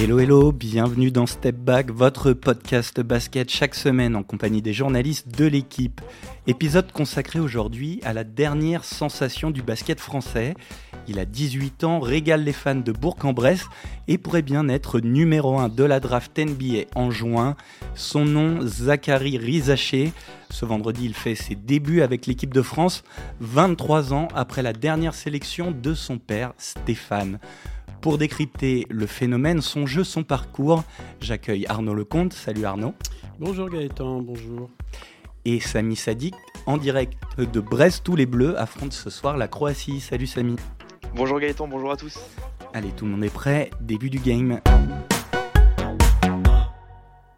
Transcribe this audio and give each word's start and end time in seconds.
Hello 0.00 0.20
hello, 0.20 0.52
bienvenue 0.52 1.10
dans 1.10 1.26
Step 1.26 1.56
Back, 1.56 1.90
votre 1.90 2.32
podcast 2.32 3.00
basket 3.00 3.50
chaque 3.50 3.74
semaine 3.74 4.14
en 4.14 4.22
compagnie 4.22 4.62
des 4.62 4.72
journalistes 4.72 5.26
de 5.36 5.44
l'équipe. 5.44 6.00
Épisode 6.46 6.92
consacré 6.92 7.40
aujourd'hui 7.40 7.98
à 8.04 8.12
la 8.12 8.22
dernière 8.22 8.84
sensation 8.84 9.50
du 9.50 9.60
basket 9.60 9.98
français. 9.98 10.54
Il 11.08 11.18
a 11.18 11.24
18 11.24 11.82
ans, 11.82 11.98
régale 11.98 12.44
les 12.44 12.52
fans 12.52 12.76
de 12.76 12.92
Bourg-en-Bresse 12.92 13.66
et 14.06 14.18
pourrait 14.18 14.42
bien 14.42 14.68
être 14.68 15.00
numéro 15.00 15.58
1 15.58 15.68
de 15.68 15.82
la 15.82 15.98
draft 15.98 16.38
NBA 16.38 16.84
en 16.94 17.10
juin. 17.10 17.56
Son 17.96 18.24
nom, 18.24 18.60
Zachary 18.62 19.36
Rizaché. 19.36 20.12
Ce 20.48 20.64
vendredi, 20.64 21.06
il 21.06 21.14
fait 21.14 21.34
ses 21.34 21.56
débuts 21.56 22.02
avec 22.02 22.26
l'équipe 22.26 22.54
de 22.54 22.62
France, 22.62 23.02
23 23.40 24.14
ans 24.14 24.28
après 24.32 24.62
la 24.62 24.72
dernière 24.72 25.14
sélection 25.14 25.72
de 25.72 25.92
son 25.92 26.18
père, 26.18 26.52
Stéphane. 26.56 27.40
Pour 28.00 28.16
décrypter 28.16 28.86
le 28.90 29.06
phénomène, 29.06 29.60
son 29.60 29.86
jeu, 29.86 30.04
son 30.04 30.22
parcours, 30.22 30.84
j'accueille 31.20 31.66
Arnaud 31.66 31.94
Lecomte. 31.94 32.32
Salut 32.32 32.64
Arnaud. 32.64 32.94
Bonjour 33.40 33.68
Gaëtan, 33.68 34.20
bonjour. 34.22 34.70
Et 35.44 35.58
Samy 35.58 35.96
Sadik, 35.96 36.34
en 36.66 36.76
direct 36.76 37.18
de 37.38 37.60
Brest, 37.60 38.02
tous 38.04 38.14
les 38.14 38.26
Bleus 38.26 38.58
affrontent 38.58 38.92
ce 38.92 39.10
soir 39.10 39.36
la 39.36 39.48
Croatie. 39.48 40.00
Salut 40.00 40.26
Samy. 40.26 40.56
Bonjour 41.14 41.40
Gaëtan, 41.40 41.66
bonjour 41.66 41.90
à 41.90 41.96
tous. 41.96 42.18
Allez, 42.72 42.90
tout 42.90 43.04
le 43.04 43.12
monde 43.12 43.24
est 43.24 43.34
prêt, 43.34 43.70
début 43.80 44.10
du 44.10 44.18
game. 44.18 44.60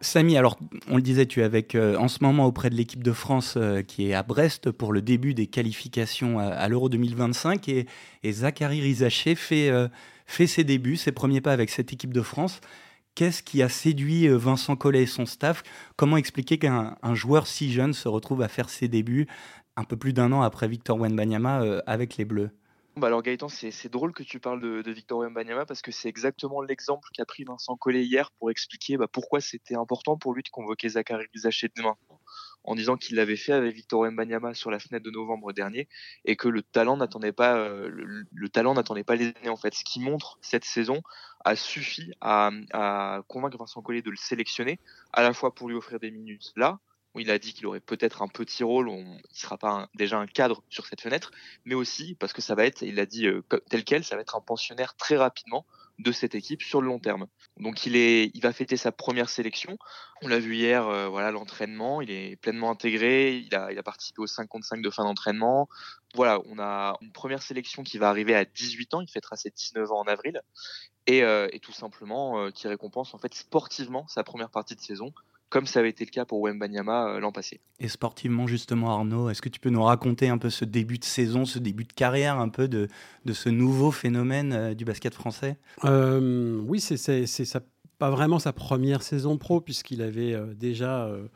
Samy, 0.01 0.35
alors 0.35 0.57
on 0.89 0.95
le 0.95 1.03
disait, 1.03 1.27
tu 1.27 1.41
es 1.41 1.43
avec 1.43 1.75
euh, 1.75 1.95
en 1.95 2.07
ce 2.07 2.23
moment 2.23 2.47
auprès 2.47 2.71
de 2.71 2.75
l'équipe 2.75 3.03
de 3.03 3.13
France 3.13 3.53
euh, 3.55 3.83
qui 3.83 4.09
est 4.09 4.13
à 4.15 4.23
Brest 4.23 4.71
pour 4.71 4.93
le 4.93 5.01
début 5.01 5.35
des 5.35 5.45
qualifications 5.45 6.39
à, 6.39 6.67
l'Euro 6.67 6.89
2025 6.89 7.69
et, 7.69 7.85
Zachary 8.25 8.81
Rizaché 8.81 9.35
fait, 9.35 9.69
euh, 9.69 9.87
fait 10.25 10.47
ses 10.47 10.63
débuts, 10.63 10.97
ses 10.97 11.11
premiers 11.11 11.41
pas 11.41 11.53
avec 11.53 11.69
cette 11.69 11.93
équipe 11.93 12.13
de 12.13 12.21
France. 12.21 12.61
Qu'est-ce 13.13 13.43
qui 13.43 13.61
a 13.61 13.69
séduit 13.69 14.27
euh, 14.27 14.37
Vincent 14.37 14.75
Collet 14.75 15.03
et 15.03 15.07
son 15.07 15.25
staff? 15.25 15.63
Comment 15.97 16.17
expliquer 16.17 16.57
qu'un 16.57 16.95
joueur 17.13 17.45
si 17.45 17.71
jeune 17.71 17.93
se 17.93 18.07
retrouve 18.07 18.41
à 18.41 18.47
faire 18.47 18.69
ses 18.69 18.87
débuts 18.87 19.27
un 19.75 19.83
peu 19.83 19.97
plus 19.97 20.13
d'un 20.13 20.31
an 20.31 20.41
après 20.41 20.67
Victor 20.67 20.97
Wenbanyama 20.97 21.61
euh, 21.61 21.81
avec 21.85 22.17
les 22.17 22.25
Bleus? 22.25 22.51
Bah 22.97 23.07
alors 23.07 23.21
Gaëtan, 23.21 23.47
c'est 23.47 23.89
drôle 23.89 24.11
que 24.11 24.23
tu 24.23 24.39
parles 24.39 24.59
de, 24.59 24.91
Victor 24.91 25.19
Wembanyama 25.19 25.65
parce 25.65 25.81
que 25.81 25.91
c'est 25.91 26.09
exactement 26.09 26.61
l'exemple 26.61 27.07
qu'a 27.13 27.25
pris 27.25 27.45
Vincent 27.45 27.77
Collet 27.77 28.03
hier 28.03 28.31
pour 28.31 28.51
expliquer 28.51 28.97
bah, 28.97 29.07
pourquoi 29.07 29.39
c'était 29.39 29.75
important 29.75 30.17
pour 30.17 30.33
lui 30.33 30.43
de 30.43 30.49
convoquer 30.49 30.89
Zachary 30.89 31.27
Zaché 31.33 31.69
demain 31.75 31.95
en 32.63 32.75
disant 32.75 32.97
qu'il 32.97 33.15
l'avait 33.15 33.35
fait 33.35 33.53
avec 33.53 33.75
Victor 33.75 34.01
Wembanyama 34.01 34.53
sur 34.53 34.71
la 34.71 34.79
fenêtre 34.79 35.03
de 35.03 35.11
novembre 35.11 35.53
dernier 35.53 35.87
et 36.25 36.35
que 36.35 36.47
le 36.47 36.61
talent 36.61 36.97
n'attendait 36.97 37.31
pas 37.31 37.57
euh, 37.57 37.89
le, 37.89 38.49
talent 38.49 38.73
n'attendait 38.73 39.03
pas 39.03 39.15
les 39.15 39.27
années 39.27 39.49
en 39.49 39.57
fait. 39.57 39.73
Ce 39.73 39.83
qui 39.83 39.99
montre 39.99 40.37
cette 40.41 40.65
saison 40.65 41.01
a 41.43 41.55
suffi 41.55 42.13
à, 42.21 42.51
convaincre 43.27 43.57
Vincent 43.57 43.81
Collet 43.81 44.01
de 44.01 44.11
le 44.11 44.17
sélectionner 44.17 44.79
à 45.13 45.23
la 45.23 45.33
fois 45.33 45.55
pour 45.55 45.69
lui 45.69 45.75
offrir 45.75 45.99
des 45.99 46.11
minutes 46.11 46.51
là 46.55 46.79
où 47.13 47.19
il 47.19 47.29
a 47.29 47.39
dit 47.39 47.53
qu'il 47.53 47.67
aurait 47.67 47.81
peut-être 47.81 48.21
un 48.21 48.29
petit 48.29 48.63
rôle, 48.63 48.87
on, 48.87 48.99
il 48.99 49.15
ne 49.15 49.19
sera 49.33 49.57
pas 49.57 49.89
déjà 49.95 50.17
un 50.17 50.27
cadre 50.27 50.63
sur 50.69 50.85
cette 50.85 51.01
fenêtre, 51.01 51.31
mais 51.65 51.75
aussi 51.75 52.15
parce 52.15 52.31
que 52.31 52.41
ça 52.41 52.55
va 52.55 52.65
être, 52.65 52.83
il 52.83 53.01
a 53.01 53.05
dit 53.05 53.27
euh, 53.27 53.43
tel 53.69 53.83
quel, 53.83 54.05
ça 54.05 54.15
va 54.15 54.21
être 54.21 54.37
un 54.37 54.41
pensionnaire 54.41 54.95
très 54.95 55.17
rapidement 55.17 55.65
de 56.01 56.11
cette 56.11 56.35
équipe 56.35 56.61
sur 56.61 56.81
le 56.81 56.87
long 56.87 56.99
terme. 56.99 57.27
Donc 57.57 57.85
il 57.85 57.95
est, 57.95 58.31
il 58.33 58.41
va 58.41 58.53
fêter 58.53 58.77
sa 58.77 58.91
première 58.91 59.29
sélection. 59.29 59.77
On 60.21 60.27
l'a 60.27 60.39
vu 60.39 60.55
hier, 60.55 60.87
euh, 60.87 61.07
voilà 61.07 61.31
l'entraînement, 61.31 62.01
il 62.01 62.11
est 62.11 62.35
pleinement 62.37 62.71
intégré, 62.71 63.37
il 63.37 63.53
a, 63.55 63.71
il 63.71 63.77
a 63.77 63.83
participé 63.83 64.21
au 64.21 64.27
55 64.27 64.81
de 64.81 64.89
fin 64.89 65.03
d'entraînement. 65.03 65.67
Voilà, 66.15 66.39
on 66.45 66.59
a 66.59 66.97
une 67.01 67.11
première 67.11 67.41
sélection 67.41 67.83
qui 67.83 67.97
va 67.97 68.09
arriver 68.09 68.35
à 68.35 68.45
18 68.45 68.93
ans, 68.95 69.01
il 69.01 69.09
fêtera 69.09 69.35
ses 69.35 69.49
19 69.49 69.91
ans 69.91 69.99
en 69.99 70.03
avril, 70.03 70.41
et, 71.07 71.23
euh, 71.23 71.47
et 71.51 71.59
tout 71.59 71.71
simplement 71.71 72.51
qui 72.51 72.67
récompense 72.67 73.13
en 73.13 73.17
fait 73.17 73.33
sportivement 73.33 74.07
sa 74.07 74.23
première 74.23 74.49
partie 74.49 74.75
de 74.75 74.81
saison 74.81 75.13
comme 75.51 75.67
ça 75.67 75.81
avait 75.81 75.89
été 75.89 76.05
le 76.05 76.09
cas 76.09 76.25
pour 76.25 76.41
Wembanyama 76.41 77.09
euh, 77.09 77.19
l'an 77.19 77.31
passé. 77.31 77.59
Et 77.79 77.89
sportivement, 77.89 78.47
justement, 78.47 78.89
Arnaud, 78.91 79.29
est-ce 79.29 79.41
que 79.41 79.49
tu 79.49 79.59
peux 79.59 79.69
nous 79.69 79.83
raconter 79.83 80.29
un 80.29 80.37
peu 80.37 80.49
ce 80.49 80.65
début 80.65 80.97
de 80.97 81.03
saison, 81.03 81.45
ce 81.45 81.59
début 81.59 81.83
de 81.83 81.93
carrière, 81.93 82.39
un 82.39 82.49
peu 82.49 82.67
de, 82.67 82.87
de 83.25 83.33
ce 83.33 83.49
nouveau 83.49 83.91
phénomène 83.91 84.53
euh, 84.53 84.73
du 84.73 84.85
basket 84.85 85.13
français? 85.13 85.57
Euh, 85.83 86.59
Oui, 86.65 86.79
c'est 86.79 86.97
ça 86.97 87.59
pas 88.01 88.09
vraiment 88.09 88.39
sa 88.39 88.51
première 88.51 89.03
saison 89.03 89.37
pro, 89.37 89.61
puisqu'il 89.61 90.01
avait 90.01 90.33
euh, 90.33 90.55
déjà, 90.55 91.05
euh, 91.05 91.27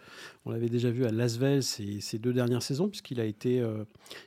on 0.45 0.49
l'avait 0.49 0.67
déjà 0.67 0.89
vu 0.89 1.05
à 1.05 1.11
Lasvel 1.11 1.61
ces, 1.61 2.01
ces 2.01 2.17
deux 2.17 2.33
dernières 2.33 2.63
saisons, 2.63 2.89
puisqu'il 2.89 3.19
a 3.19 3.25
été, 3.25 3.61
euh, 3.61 3.83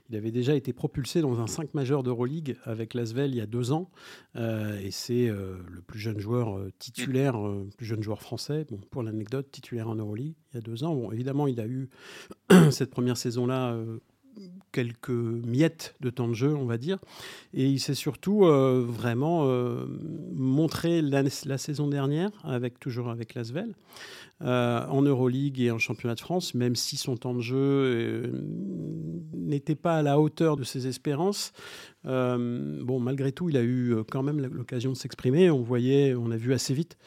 il 0.09 0.15
avait 0.15 0.31
déjà 0.31 0.55
été 0.55 0.73
propulsé 0.73 1.21
dans 1.21 1.41
un 1.41 1.49
5 1.49 1.75
majeur 1.75 2.05
d'Euroleague 2.05 2.57
avec 2.63 2.95
Lasvel 2.95 3.33
il 3.33 3.39
y 3.39 3.41
a 3.41 3.47
deux 3.47 3.73
ans, 3.73 3.91
et 4.37 4.93
c'est 4.93 5.27
le 5.27 5.83
plus 5.85 5.99
jeune 5.99 6.21
joueur 6.21 6.61
titulaire, 6.79 7.37
plus 7.77 7.87
jeune 7.87 8.05
joueur 8.05 8.23
français, 8.23 8.65
bon, 8.71 8.79
pour 8.89 9.03
l'anecdote, 9.03 9.51
titulaire 9.51 9.89
en 9.89 9.97
Euroleague 9.97 10.35
il 10.53 10.55
y 10.55 10.59
a 10.59 10.61
deux 10.61 10.85
ans. 10.85 10.95
Bon, 10.95 11.11
évidemment, 11.11 11.49
il 11.49 11.59
a 11.59 11.67
eu 11.67 11.89
cette 12.71 12.91
première 12.91 13.17
saison-là 13.17 13.77
quelques 14.73 15.11
miettes 15.11 15.95
de 16.01 16.11
temps 16.11 16.29
de 16.29 16.35
jeu, 16.35 16.55
on 16.55 16.67
va 16.67 16.79
dire. 16.79 16.99
Et 17.55 17.67
il 17.67 17.81
s'est 17.81 17.95
surtout 17.95 18.45
euh, 18.45 18.85
vraiment 18.87 19.47
euh, 19.47 19.87
montré 20.35 21.03
la, 21.03 21.29
saison 21.59 21.89
dernière, 21.89 22.31
avec, 22.45 22.79
toujours 22.79 23.09
avec 23.09 23.35
Lasvel, 23.35 23.75
euh, 24.43 24.87
en 24.87 25.03
Euroleague 25.03 25.61
et 25.61 25.71
en 25.71 25.79
championnat 25.79 26.15
de 26.15 26.21
France, 26.21 26.55
même 26.55 26.77
si 26.77 26.97
son 26.97 27.17
temps 27.17 27.35
de 27.35 27.41
jeu 27.41 28.33
n'était 29.35 29.75
pas 29.75 29.99
à 29.99 30.03
la 30.03 30.21
hauteur 30.21 30.57
de 30.57 30.65
ses 30.65 30.87
espérances. 30.87 31.53
bon, 32.05 33.01
malgré 33.01 33.33
tout, 33.33 33.49
il 33.49 33.57
a 33.57 33.63
eu 33.63 33.97
quand 34.11 34.23
même 34.23 34.41
l'occasion 34.41 34.93
de 34.93 34.97
s'exprimer. 34.97 35.51
On 35.51 35.63
voyait, 35.63 36.15
on 36.15 36.31
a 36.31 36.37
vu 36.37 36.53
assez 36.53 36.75
vite 36.75 36.99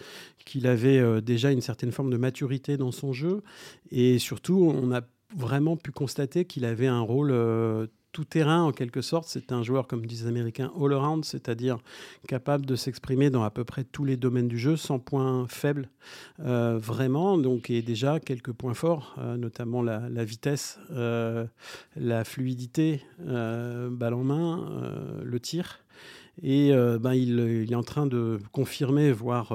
qu'il 0.46 0.68
avait 0.68 1.22
déjà 1.22 1.52
une 1.52 1.62
certaine 1.62 1.92
forme 1.92 2.10
de 2.10 2.18
maturité 2.18 2.78
dans 2.78 2.92
son 2.92 3.14
jeu. 3.14 3.44
Et 3.92 4.20
surtout, 4.20 4.74
on 4.76 4.92
a 4.92 5.02
vraiment 5.36 5.78
pu 5.78 5.92
constater 5.92 6.46
qu'il 6.46 6.66
avait 6.66 6.88
un 6.88 7.02
rôle 7.02 7.32
euh, 7.32 7.88
tout 8.12 8.26
terrain 8.26 8.64
en 8.64 8.72
quelque 8.72 9.02
sorte. 9.02 9.28
C'est 9.28 9.52
un 9.52 9.64
joueur, 9.64 9.88
comme 9.88 10.06
disent 10.06 10.24
les 10.24 10.28
Américains, 10.28 10.72
all-around, 10.80 11.24
c'est-à-dire 11.24 11.78
capable 12.28 12.66
de 12.66 12.76
s'exprimer 12.76 13.30
dans 13.30 13.44
à 13.44 13.50
peu 13.50 13.64
près 13.64 13.84
tous 13.84 14.04
les 14.04 14.18
domaines 14.18 14.48
du 14.48 14.58
jeu, 14.58 14.76
sans 14.76 15.00
points 15.00 15.48
faibles, 15.48 15.90
euh, 16.42 16.78
vraiment. 16.78 17.38
Donc, 17.38 17.70
et 17.70 17.82
déjà 17.82 18.20
quelques 18.20 18.52
points 18.52 18.74
forts, 18.74 19.16
euh, 19.20 19.38
notamment 19.38 19.82
la, 19.82 20.26
vitesse, 20.26 20.80
la 20.90 22.24
fluidité, 22.26 23.02
balle 23.20 24.14
en 24.14 24.24
main, 24.24 25.22
le 25.24 25.40
tir. 25.40 25.80
Et 26.44 26.72
ben, 27.00 27.14
il, 27.14 27.70
est 27.72 27.76
en 27.76 27.84
train 27.84 28.08
de 28.08 28.40
confirmer, 28.52 29.12
voire 29.12 29.54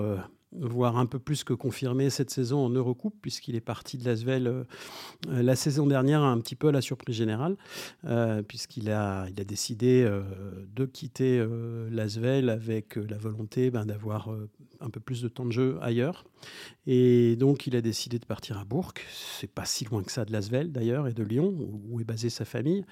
voire 0.60 0.98
un 0.98 1.06
peu 1.06 1.18
plus 1.18 1.44
que 1.44 1.52
confirmé 1.52 2.10
cette 2.10 2.30
saison 2.30 2.64
en 2.64 2.70
Eurocoupe, 2.70 3.14
puisqu'il 3.20 3.56
est 3.56 3.60
parti 3.60 3.98
de 3.98 4.04
Lasvel 4.04 4.46
euh, 4.46 4.64
la 5.28 5.56
saison 5.56 5.86
dernière 5.86 6.22
un 6.22 6.38
petit 6.40 6.54
peu 6.54 6.68
à 6.68 6.72
la 6.72 6.80
surprise 6.80 7.16
générale, 7.16 7.56
euh, 8.04 8.42
puisqu'il 8.42 8.90
a, 8.90 9.26
il 9.28 9.40
a 9.40 9.44
décidé 9.44 10.04
euh, 10.04 10.22
de 10.74 10.84
quitter 10.84 11.44
Lasvel 11.90 12.48
avec 12.48 12.96
la 12.96 13.18
volonté 13.18 13.70
ben, 13.70 13.84
d'avoir 13.84 14.30
un 14.80 14.90
peu 14.90 15.00
plus 15.00 15.22
de 15.22 15.28
temps 15.28 15.44
de 15.44 15.52
jeu 15.52 15.78
ailleurs. 15.80 16.24
Et 16.86 17.36
donc, 17.36 17.66
il 17.66 17.74
a 17.76 17.80
décidé 17.80 18.18
de 18.18 18.26
partir 18.26 18.58
à 18.58 18.64
Bourg. 18.64 18.92
C'est 19.12 19.50
pas 19.50 19.64
si 19.64 19.84
loin 19.84 20.02
que 20.02 20.12
ça 20.12 20.24
de 20.24 20.32
Lasvel, 20.32 20.70
d'ailleurs, 20.70 21.08
et 21.08 21.12
de 21.12 21.22
Lyon, 21.22 21.54
où 21.88 22.00
est 22.00 22.04
basée 22.04 22.30
sa 22.30 22.44
famille. 22.44 22.84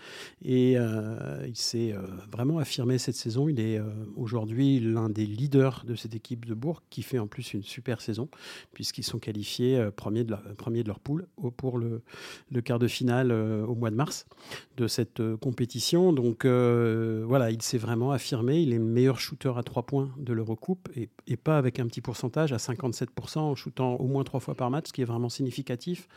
Et 0.44 0.72
il 0.72 1.56
s'est 1.56 1.94
vraiment 2.32 2.58
affirmé 2.58 2.98
cette 2.98 3.14
saison. 3.14 3.48
Il 3.48 3.60
est 3.60 3.80
aujourd'hui 4.16 4.80
l'un 4.80 5.10
des 5.10 5.26
leaders 5.26 5.84
de 5.86 5.94
cette 5.94 6.14
équipe 6.14 6.44
de 6.44 6.54
Bourg, 6.54 6.82
qui 6.90 7.02
fait 7.02 7.18
en 7.18 7.26
plus 7.26 7.54
une 7.54 7.62
super 7.62 8.00
saison, 8.00 8.28
puisqu'ils 8.72 9.04
sont 9.04 9.18
qualifiés 9.18 9.78
euh, 9.78 9.90
premiers, 9.90 10.24
de 10.24 10.30
leur, 10.30 10.42
premier 10.56 10.82
de 10.82 10.88
leur 10.88 11.00
poule 11.00 11.26
pour 11.56 11.78
le, 11.78 12.02
quart 12.62 12.78
de 12.78 12.88
finale 12.88 13.30
euh, 13.30 13.64
au 13.66 13.74
mois 13.74 13.90
de 13.90 13.96
mars 13.96 14.26
de 14.76 14.86
cette 14.86 15.20
euh, 15.20 15.36
compétition. 15.36 16.12
Donc 16.12 16.44
voilà, 16.44 17.50
il 17.50 17.62
s'est 17.62 17.78
vraiment 17.78 18.12
affirmé. 18.12 18.60
Il 18.60 18.72
est 18.72 18.78
le 18.78 18.84
meilleur 18.84 19.18
shooter 19.18 19.52
à 19.56 19.62
trois 19.62 19.84
points 19.84 20.10
de 20.18 20.32
l'Eurocoupe 20.32 20.88
et, 20.96 21.08
et 21.26 21.36
pas 21.36 21.58
avec 21.58 21.73
un 21.80 21.86
petit 21.86 22.00
pourcentage 22.00 22.52
à 22.52 22.56
57% 22.56 23.38
en 23.38 23.54
shootant 23.54 23.96
au 23.96 24.06
moins 24.06 24.24
trois 24.24 24.40
fois 24.40 24.54
par 24.54 24.70
match, 24.70 24.88
ce 24.88 24.92
qui 24.92 25.02
est 25.02 25.06
vraiment 25.06 25.28
significatif. 25.28 26.08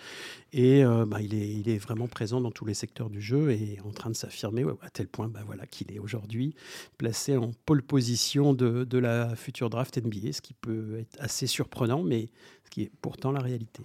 Et 0.53 0.83
bah, 0.83 1.21
il, 1.21 1.69
est, 1.69 1.77
vraiment 1.77 2.07
présent 2.07 2.41
dans 2.41 2.51
tous 2.51 2.65
les 2.65 2.73
secteurs 2.73 3.09
du 3.09 3.21
jeu 3.21 3.51
et 3.51 3.79
en 3.85 3.91
train 3.91 4.09
de 4.09 4.15
s'affirmer 4.15 4.65
à 4.81 4.89
tel 4.89 5.07
point 5.07 5.27
bah, 5.27 5.41
voilà, 5.45 5.65
qu'il 5.65 5.91
est 5.91 5.99
aujourd'hui 5.99 6.55
placé 6.97 7.37
en 7.37 7.51
pole 7.65 7.81
position 7.81 8.53
de, 8.53 8.97
la 8.97 9.35
future 9.35 9.69
draft 9.69 9.97
NBA, 9.97 10.33
ce 10.33 10.41
qui 10.41 10.53
peut 10.53 10.99
être 10.99 11.17
assez 11.19 11.47
surprenant, 11.47 12.03
mais 12.03 12.29
ce 12.65 12.69
qui 12.69 12.81
est 12.83 12.91
pourtant 13.01 13.31
la 13.31 13.39
réalité. 13.39 13.83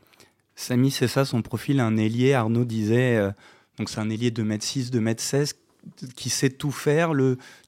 Samy, 0.55 0.91
c'est 0.91 1.09
ça 1.09 1.25
son 1.25 1.43
profil, 1.43 1.81
un 1.81 1.97
ailier, 1.97 2.35
Arnaud 2.35 2.65
disait, 2.65 3.17
euh, 3.17 3.31
donc 3.79 3.89
c'est 3.89 4.01
un 4.01 4.11
ailier 4.11 4.31
de 4.31 4.43
m 4.43 4.61
6, 4.61 4.91
de 4.91 4.99
m 4.99 5.15
16, 5.17 5.55
qui 6.15 6.31
sait 6.31 6.51
tout 6.51 6.71
faire. 6.71 7.13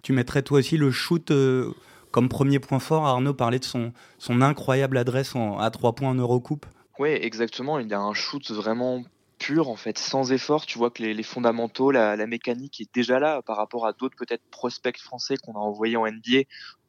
Tu 0.03 0.13
mettrais 0.13 0.43
toi 0.43 0.61
aussi 0.61 0.77
le 0.77 0.91
shoot 0.91 1.31
euh, 1.31 1.73
comme 2.15 2.29
premier 2.29 2.61
point 2.61 2.79
fort. 2.79 3.09
Arnaud 3.09 3.35
parlait 3.35 3.59
de 3.59 3.65
son, 3.65 3.93
incroyable 4.41 4.99
adresse 4.99 5.35
à 5.59 5.69
trois 5.73 5.97
points 5.97 6.11
en 6.11 6.15
Eurocoupe. 6.15 6.65
Oui, 7.01 7.09
exactement. 7.09 7.81
Il 7.81 7.93
a 7.93 7.99
un 7.99 8.15
shoot 8.15 8.53
vraiment 8.53 9.03
pur, 9.41 9.69
en 9.69 9.75
fait, 9.75 9.99
sans 9.99 10.31
effort. 10.31 10.65
Tu 10.65 10.79
vois 10.79 10.93
que 10.93 11.03
les, 11.03 11.23
fondamentaux, 11.25 11.91
la, 11.91 12.17
mécanique 12.29 12.81
est 12.81 12.95
déjà 12.95 13.19
là 13.19 13.43
par 13.43 13.57
rapport 13.57 13.85
à 13.85 13.93
d'autres 13.93 14.15
peut-être 14.17 14.45
prospects 14.53 14.97
français 15.01 15.37
qu'on 15.39 15.55
a 15.55 15.59
envoyés 15.59 15.97
en 15.97 16.07
NBA 16.07 16.43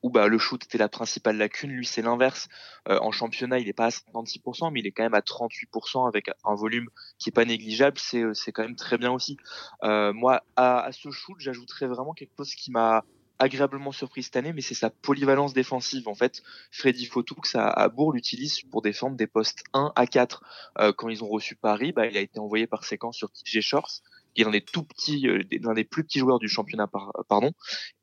où 0.03 0.11
bah, 0.11 0.27
le 0.27 0.37
shoot 0.37 0.63
était 0.63 0.77
la 0.77 0.89
principale 0.89 1.37
lacune. 1.37 1.71
Lui, 1.71 1.87
c'est 1.87 2.03
l'inverse. 2.03 2.47
Euh, 2.87 2.99
en 3.01 3.11
championnat, 3.11 3.57
il 3.57 3.65
n'est 3.65 3.73
pas 3.73 3.87
à 3.87 3.89
56%, 3.89 4.71
mais 4.71 4.81
il 4.81 4.85
est 4.85 4.91
quand 4.91 5.01
même 5.01 5.15
à 5.15 5.21
38% 5.21 6.07
avec 6.07 6.29
un 6.43 6.53
volume 6.53 6.87
qui 7.17 7.29
est 7.29 7.31
pas 7.31 7.45
négligeable. 7.45 7.97
C'est, 7.97 8.21
euh, 8.21 8.35
c'est 8.35 8.51
quand 8.51 8.61
même 8.61 8.75
très 8.75 8.99
bien 8.99 9.11
aussi. 9.11 9.37
Euh, 9.83 10.13
moi, 10.13 10.43
à, 10.55 10.81
à, 10.81 10.91
ce 10.91 11.09
shoot, 11.09 11.35
j'ajouterais 11.39 11.87
vraiment 11.87 12.13
quelque 12.13 12.33
chose 12.37 12.53
qui 12.53 12.69
m'a 12.69 13.03
agréablement 13.39 13.91
surpris 13.91 14.23
cette 14.23 14.35
année, 14.35 14.53
mais 14.53 14.61
c'est 14.61 14.73
sa 14.73 14.89
polyvalence 14.89 15.53
défensive. 15.53 16.07
En 16.07 16.15
fait, 16.15 16.43
Freddy 16.71 17.05
Fotoux 17.05 17.35
à, 17.53 17.69
à 17.69 17.89
Bourg 17.89 18.13
l'utilise 18.13 18.61
pour 18.71 18.81
défendre 18.81 19.15
des 19.17 19.27
postes 19.27 19.63
1 19.73 19.91
à 19.95 20.07
4. 20.07 20.43
Euh, 20.79 20.93
quand 20.93 21.09
ils 21.09 21.23
ont 21.23 21.29
reçu 21.29 21.55
Paris, 21.55 21.91
bah, 21.91 22.05
il 22.07 22.17
a 22.17 22.21
été 22.21 22.39
envoyé 22.39 22.67
par 22.67 22.83
séquence 22.83 23.17
sur 23.17 23.31
TJ 23.31 23.61
Shorts 23.61 24.01
qui 24.35 24.41
est 24.41 24.45
l'un 24.45 24.51
des 24.51 24.61
tout 24.61 24.83
petits, 24.83 25.27
euh, 25.27 25.41
l'un 25.61 25.73
des 25.73 25.85
plus 25.85 26.03
petits 26.03 26.19
joueurs 26.19 26.39
du 26.39 26.49
championnat, 26.49 26.87
par, 26.87 27.11
pardon. 27.27 27.51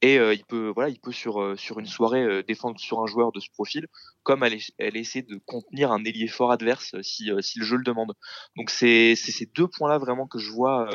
Et 0.00 0.18
euh, 0.18 0.34
il 0.34 0.44
peut, 0.44 0.72
voilà, 0.74 0.88
il 0.88 0.98
peut 0.98 1.12
sur 1.12 1.40
euh, 1.40 1.56
sur 1.56 1.78
une 1.78 1.86
soirée 1.86 2.42
défendre 2.44 2.80
sur 2.80 3.00
un 3.00 3.06
joueur 3.06 3.32
de 3.32 3.40
ce 3.40 3.50
profil, 3.50 3.86
comme 4.22 4.42
elle, 4.42 4.58
elle 4.78 4.96
essaie 4.96 5.22
de 5.22 5.38
contenir 5.44 5.92
un 5.92 6.04
ailier 6.04 6.28
fort 6.28 6.50
adverse 6.50 6.96
si 7.02 7.30
si 7.40 7.58
le 7.58 7.64
jeu 7.64 7.76
le 7.76 7.84
demande. 7.84 8.14
Donc 8.56 8.70
c'est 8.70 9.14
c'est 9.14 9.32
ces 9.32 9.46
deux 9.46 9.68
points 9.68 9.90
là 9.90 9.98
vraiment 9.98 10.26
que 10.26 10.38
je 10.38 10.50
vois 10.50 10.88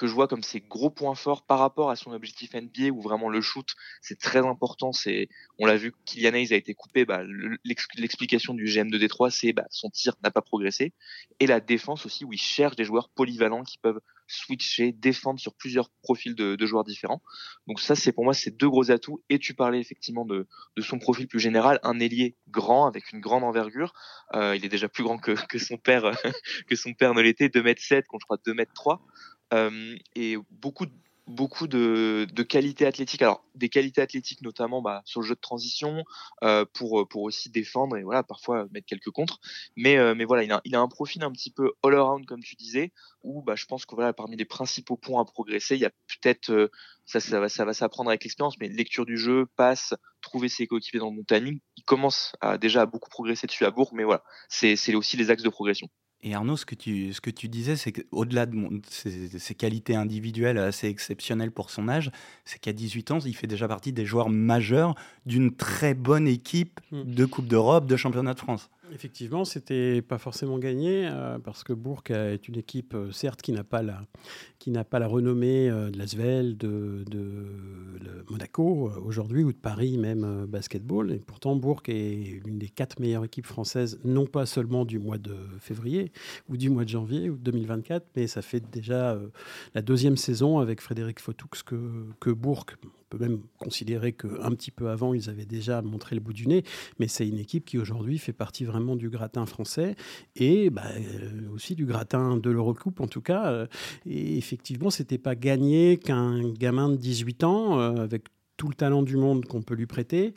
que 0.00 0.06
je 0.06 0.14
vois 0.14 0.28
comme 0.28 0.42
ses 0.42 0.60
gros 0.60 0.88
points 0.88 1.14
forts 1.14 1.42
par 1.42 1.58
rapport 1.58 1.90
à 1.90 1.96
son 1.96 2.12
objectif 2.12 2.54
NBA 2.54 2.88
où 2.90 3.02
vraiment 3.02 3.28
le 3.28 3.42
shoot 3.42 3.68
c'est 4.00 4.18
très 4.18 4.38
important. 4.38 4.92
C'est, 4.92 5.28
on 5.58 5.66
l'a 5.66 5.76
vu, 5.76 5.92
Kylian 6.06 6.32
Hayes 6.32 6.54
a 6.54 6.56
été 6.56 6.72
coupé. 6.72 7.04
Bah, 7.04 7.20
l'explication 7.64 8.54
du 8.54 8.64
GM 8.64 8.88
de 8.88 8.96
Détroit, 8.96 9.30
c'est 9.30 9.52
bah, 9.52 9.66
son 9.68 9.90
tir 9.90 10.14
n'a 10.22 10.30
pas 10.30 10.40
progressé 10.40 10.94
et 11.38 11.46
la 11.46 11.60
défense 11.60 12.06
aussi 12.06 12.24
où 12.24 12.32
il 12.32 12.40
cherche 12.40 12.76
des 12.76 12.84
joueurs 12.84 13.10
polyvalents 13.10 13.62
qui 13.62 13.76
peuvent 13.76 14.00
switcher, 14.26 14.92
défendre 14.92 15.38
sur 15.38 15.54
plusieurs 15.54 15.90
profils 16.02 16.34
de, 16.34 16.56
de 16.56 16.66
joueurs 16.66 16.84
différents. 16.84 17.20
Donc 17.66 17.80
ça, 17.80 17.94
c'est 17.94 18.12
pour 18.12 18.24
moi 18.24 18.32
ces 18.32 18.50
deux 18.50 18.70
gros 18.70 18.90
atouts. 18.90 19.22
Et 19.28 19.38
tu 19.38 19.54
parlais 19.54 19.80
effectivement 19.80 20.24
de, 20.24 20.46
de 20.76 20.82
son 20.82 20.98
profil 20.98 21.28
plus 21.28 21.40
général, 21.40 21.78
un 21.82 21.98
ailier 21.98 22.36
grand 22.48 22.86
avec 22.86 23.12
une 23.12 23.20
grande 23.20 23.44
envergure. 23.44 23.92
Euh, 24.34 24.56
il 24.56 24.64
est 24.64 24.68
déjà 24.68 24.88
plus 24.88 25.02
grand 25.02 25.18
que, 25.18 25.32
que 25.48 25.58
son 25.58 25.76
père, 25.76 26.10
que 26.68 26.76
son 26.76 26.94
père 26.94 27.12
ne 27.12 27.20
l'était, 27.20 27.48
2 27.50 27.62
mètres 27.62 27.82
7 27.82 28.06
contre 28.06 28.22
je 28.22 28.26
crois 28.26 28.38
2 28.46 28.54
mètres 28.54 28.72
3 28.72 28.94
euh, 28.94 29.39
et 29.52 30.36
beaucoup 30.50 30.86
de 30.86 30.92
beaucoup 31.30 31.68
de, 31.68 32.26
de, 32.32 32.42
qualités 32.42 32.86
athlétiques. 32.86 33.22
Alors 33.22 33.44
des 33.54 33.68
qualités 33.68 34.00
athlétiques 34.00 34.42
notamment 34.42 34.82
bah, 34.82 35.02
sur 35.04 35.20
le 35.20 35.26
jeu 35.26 35.34
de 35.34 35.40
transition 35.40 36.04
euh, 36.42 36.64
pour 36.72 37.08
pour 37.08 37.22
aussi 37.22 37.50
défendre 37.50 37.96
et 37.96 38.02
voilà 38.02 38.22
parfois 38.22 38.66
mettre 38.72 38.86
quelques 38.86 39.10
contres. 39.10 39.40
Mais 39.76 39.96
euh, 39.96 40.14
mais 40.14 40.24
voilà 40.24 40.42
il 40.42 40.52
a, 40.52 40.60
il 40.64 40.74
a 40.74 40.80
un 40.80 40.88
profil 40.88 41.22
un 41.22 41.30
petit 41.30 41.50
peu 41.50 41.72
all 41.82 41.94
around 41.94 42.26
comme 42.26 42.42
tu 42.42 42.56
disais 42.56 42.92
où 43.22 43.42
bah 43.42 43.54
je 43.56 43.64
pense 43.66 43.86
que 43.86 43.94
voilà 43.94 44.12
parmi 44.12 44.36
les 44.36 44.44
principaux 44.44 44.96
points 44.96 45.22
à 45.22 45.24
progresser 45.24 45.76
il 45.76 45.80
y 45.80 45.86
a 45.86 45.90
peut-être 45.90 46.50
euh, 46.50 46.68
ça 47.06 47.20
ça 47.20 47.40
va 47.40 47.48
ça 47.48 47.64
va 47.64 47.72
s'apprendre 47.72 48.10
avec 48.10 48.24
l'expérience 48.24 48.58
mais 48.58 48.68
lecture 48.68 49.06
du 49.06 49.16
jeu 49.16 49.46
passe 49.56 49.94
trouver 50.20 50.48
ses 50.48 50.66
coéquipiers 50.66 51.00
dans 51.00 51.10
le 51.10 51.16
bon 51.16 51.24
timing 51.24 51.60
il 51.76 51.84
commence 51.84 52.32
à 52.40 52.58
déjà 52.58 52.82
à 52.82 52.86
beaucoup 52.86 53.10
progresser 53.10 53.46
dessus 53.46 53.64
à 53.64 53.70
Bourg 53.70 53.90
mais 53.94 54.04
voilà 54.04 54.22
c'est 54.48 54.94
aussi 54.94 55.16
les 55.16 55.30
axes 55.30 55.42
de 55.42 55.48
progression. 55.48 55.88
Et 56.22 56.34
Arnaud, 56.34 56.56
ce 56.56 56.66
que 56.66 56.74
tu, 56.74 57.14
ce 57.14 57.20
que 57.20 57.30
tu 57.30 57.48
disais, 57.48 57.76
c'est 57.76 57.92
qu'au-delà 57.92 58.44
de 58.44 58.82
ses, 58.88 59.54
qualités 59.54 59.94
individuelles 59.96 60.58
assez 60.58 60.86
exceptionnelles 60.86 61.50
pour 61.50 61.70
son 61.70 61.88
âge, 61.88 62.10
c'est 62.44 62.58
qu'à 62.58 62.74
18 62.74 63.10
ans, 63.12 63.18
il 63.20 63.34
fait 63.34 63.46
déjà 63.46 63.66
partie 63.68 63.92
des 63.92 64.04
joueurs 64.04 64.28
majeurs 64.28 64.94
d'une 65.24 65.54
très 65.54 65.94
bonne 65.94 66.28
équipe 66.28 66.80
hmm. 66.92 67.04
de 67.04 67.24
Coupe 67.24 67.46
d'Europe, 67.46 67.86
de 67.86 67.96
Championnat 67.96 68.34
de 68.34 68.38
France. 68.38 68.68
Effectivement, 68.92 69.44
c'était 69.44 70.02
pas 70.02 70.18
forcément 70.18 70.58
gagné 70.58 71.06
euh, 71.06 71.38
parce 71.38 71.62
que 71.62 71.72
Bourg 71.72 72.02
est 72.08 72.48
une 72.48 72.56
équipe, 72.56 72.94
euh, 72.94 73.12
certes, 73.12 73.40
qui 73.40 73.52
n'a 73.52 73.62
pas 73.62 73.82
la, 73.82 74.04
pas 74.84 74.98
la 74.98 75.06
renommée 75.06 75.70
euh, 75.70 75.90
de 75.90 75.98
l'Asvel, 75.98 76.56
de, 76.56 77.04
de, 77.08 77.46
Monaco 78.28 78.90
aujourd'hui 79.04 79.42
ou 79.42 79.52
de 79.52 79.58
Paris 79.58 79.98
même 79.98 80.46
basketball. 80.46 81.12
Et 81.12 81.18
pourtant, 81.18 81.56
Bourg 81.56 81.82
est 81.88 82.40
l'une 82.44 82.58
des 82.58 82.68
quatre 82.68 83.00
meilleures 83.00 83.24
équipes 83.24 83.46
françaises, 83.46 83.98
non 84.04 84.26
pas 84.26 84.46
seulement 84.46 84.84
du 84.84 84.98
mois 84.98 85.18
de 85.18 85.34
février 85.58 86.12
ou 86.48 86.56
du 86.56 86.70
mois 86.70 86.84
de 86.84 86.90
janvier 86.90 87.28
ou 87.28 87.36
2024, 87.36 88.06
mais 88.16 88.26
ça 88.26 88.42
fait 88.42 88.60
déjà 88.70 89.18
la 89.74 89.82
deuxième 89.82 90.16
saison 90.16 90.58
avec 90.60 90.80
Frédéric 90.80 91.18
Fotoux 91.18 91.48
que, 91.66 91.76
que 92.20 92.30
Bourg 92.30 92.66
peut 93.10 93.18
même 93.18 93.40
considérer 93.58 94.12
qu'un 94.12 94.50
petit 94.52 94.70
peu 94.70 94.88
avant, 94.88 95.12
ils 95.12 95.28
avaient 95.28 95.44
déjà 95.44 95.82
montré 95.82 96.14
le 96.14 96.20
bout 96.20 96.32
du 96.32 96.46
nez, 96.46 96.62
mais 96.98 97.08
c'est 97.08 97.28
une 97.28 97.38
équipe 97.38 97.64
qui 97.64 97.76
aujourd'hui 97.76 98.18
fait 98.18 98.32
partie 98.32 98.64
vraiment 98.64 98.96
du 98.96 99.10
gratin 99.10 99.44
français 99.44 99.96
et 100.36 100.70
bah, 100.70 100.84
euh, 100.96 101.50
aussi 101.52 101.74
du 101.74 101.84
gratin 101.84 102.36
de 102.36 102.50
l'Eurocoupe 102.50 103.00
en 103.00 103.08
tout 103.08 103.20
cas. 103.20 103.50
Euh, 103.50 103.66
et 104.06 104.38
effectivement, 104.38 104.90
c'était 104.90 105.18
pas 105.18 105.34
gagné 105.34 105.98
qu'un 105.98 106.52
gamin 106.52 106.88
de 106.88 106.96
18 106.96 107.44
ans, 107.44 107.80
euh, 107.80 107.96
avec 107.96 108.24
tout 108.60 108.68
le 108.68 108.74
talent 108.74 109.02
du 109.02 109.16
monde 109.16 109.46
qu'on 109.46 109.62
peut 109.62 109.74
lui 109.74 109.86
prêter, 109.86 110.34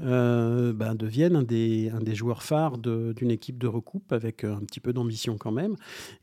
euh, 0.00 0.74
ben, 0.74 0.94
devienne 0.94 1.36
un 1.36 1.42
des, 1.42 2.14
joueurs 2.14 2.42
phares 2.42 2.76
d'une 2.76 3.30
équipe 3.30 3.56
de 3.56 3.66
recoupe 3.66 4.12
avec 4.12 4.44
un 4.44 4.60
petit 4.60 4.78
peu 4.78 4.92
d'ambition 4.92 5.38
quand 5.38 5.52
même. 5.52 5.76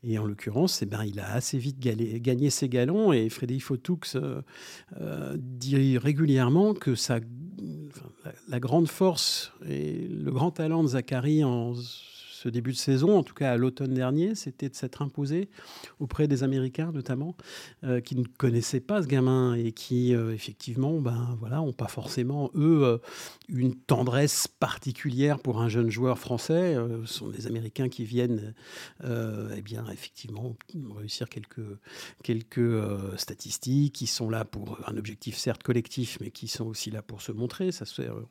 Et 0.04 0.16
en 0.16 0.24
l'occurrence, 0.24 0.80
eh 0.80 0.86
ben, 0.86 1.02
il 1.04 1.18
a 1.18 1.32
assez 1.32 1.58
vite 1.58 1.80
gagné 1.80 2.50
ses 2.50 2.68
galons 2.68 3.12
et 3.12 3.28
Frédéric 3.28 3.64
Fautoux 3.64 3.98
euh, 4.14 4.42
euh, 5.00 5.36
dit 5.40 5.98
régulièrement 5.98 6.72
que 6.72 6.94
ça, 6.94 7.18
la, 8.24 8.32
la, 8.48 8.60
grande 8.60 8.86
force 8.86 9.52
et 9.68 10.06
le 10.06 10.30
grand 10.30 10.52
talent 10.52 10.84
de 10.84 10.88
Zachary 10.90 11.42
en 11.42 11.74
ce 12.40 12.48
début 12.48 12.72
de 12.72 12.76
saison, 12.76 13.18
en 13.18 13.22
tout 13.22 13.34
cas 13.34 13.52
à 13.52 13.58
l'automne 13.58 13.92
dernier, 13.92 14.34
c'était 14.34 14.70
de 14.70 14.74
s'être 14.74 15.02
imposé 15.02 15.50
auprès 15.98 16.26
des 16.26 16.42
Américains 16.42 16.90
notamment, 16.90 17.36
euh, 17.84 18.00
qui 18.00 18.16
ne 18.16 18.24
connaissaient 18.24 18.80
pas 18.80 19.02
ce 19.02 19.06
gamin 19.06 19.52
et 19.56 19.72
qui 19.72 20.14
euh, 20.14 20.32
effectivement, 20.32 21.00
ben 21.00 21.36
voilà, 21.38 21.60
ont 21.60 21.74
pas 21.74 21.88
forcément 21.88 22.50
eux 22.54 22.80
euh, 22.82 22.98
une 23.50 23.74
tendresse 23.74 24.48
particulière 24.48 25.38
pour 25.38 25.60
un 25.60 25.68
jeune 25.68 25.90
joueur 25.90 26.18
français. 26.18 26.76
ce 27.04 27.12
sont 27.12 27.28
des 27.28 27.46
Américains 27.46 27.90
qui 27.90 28.04
viennent, 28.04 28.54
eh 29.04 29.60
bien 29.60 29.84
effectivement 29.90 30.56
réussir 30.96 31.28
quelques 31.28 31.60
quelques 32.22 32.80
statistiques, 33.16 33.94
qui 33.94 34.06
sont 34.06 34.30
là 34.30 34.44
pour 34.44 34.78
un 34.86 34.96
objectif 34.96 35.36
certes 35.36 35.62
collectif, 35.62 36.16
mais 36.20 36.30
qui 36.30 36.48
sont 36.48 36.66
aussi 36.66 36.90
là 36.90 37.02
pour 37.02 37.20
se 37.22 37.32
montrer. 37.32 37.70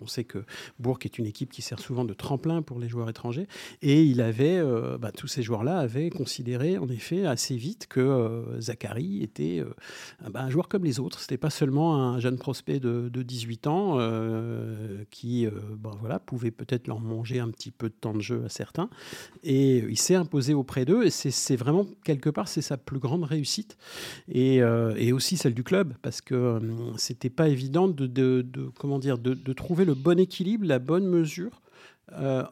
On 0.01 0.07
sait 0.07 0.23
que 0.23 0.45
Bourg 0.79 0.99
est 1.03 1.17
une 1.17 1.25
équipe 1.25 1.51
qui 1.51 1.61
sert 1.61 1.79
souvent 1.79 2.05
de 2.05 2.13
tremplin 2.13 2.61
pour 2.61 2.79
les 2.79 2.87
joueurs 2.87 3.09
étrangers 3.09 3.47
et 3.81 3.98
et 3.99 4.03
il 4.03 4.21
avait, 4.21 4.57
euh, 4.57 4.97
bah, 4.97 5.11
tous 5.11 5.27
ces 5.27 5.43
joueurs-là 5.43 5.77
avaient 5.77 6.09
considéré 6.09 6.77
en 6.77 6.87
effet 6.87 7.25
assez 7.25 7.57
vite 7.57 7.87
que 7.87 7.99
euh, 7.99 8.61
Zachary 8.61 9.21
était 9.21 9.59
euh, 9.59 9.73
bah, 10.29 10.41
un 10.41 10.49
joueur 10.49 10.69
comme 10.69 10.85
les 10.85 11.01
autres. 11.01 11.19
C'était 11.19 11.37
pas 11.37 11.49
seulement 11.49 11.97
un 11.97 12.17
jeune 12.17 12.37
prospect 12.37 12.79
de, 12.79 13.09
18 13.09 13.67
ans 13.67 13.99
qui 15.11 15.45
bah, 15.77 15.91
voilà, 15.99 16.19
pouvait 16.19 16.51
peut-être 16.51 16.87
leur 16.87 17.01
manger 17.01 17.39
un 17.39 17.49
petit 17.49 17.71
peu 17.71 17.89
de 17.89 17.93
temps 17.93 18.13
de 18.13 18.21
jeu 18.21 18.43
à 18.45 18.49
certains. 18.49 18.89
Et 19.43 19.79
il 19.79 19.99
s'est 19.99 20.15
imposé 20.15 20.53
auprès 20.53 20.85
d'eux. 20.85 21.03
Et 21.03 21.09
c'est 21.09 21.55
vraiment, 21.57 21.85
quelque 22.05 22.29
part, 22.29 22.47
c'est 22.47 22.61
sa 22.61 22.77
plus 22.77 22.99
grande 22.99 23.25
réussite. 23.25 23.77
Et, 24.29 24.61
aussi 25.11 25.35
celle 25.35 25.53
du 25.53 25.63
club, 25.63 25.93
parce 26.01 26.21
que 26.21 26.59
c'était 26.95 27.29
pas 27.29 27.49
évident 27.49 27.89
de, 27.89 28.71
comment 28.79 28.99
dire, 28.99 29.17
de, 29.17 29.53
trouver 29.53 29.83
le 29.83 29.95
bon 29.95 30.17
équilibre, 30.17 30.65
la 30.65 30.79
bonne 30.79 31.05
mesure 31.05 31.61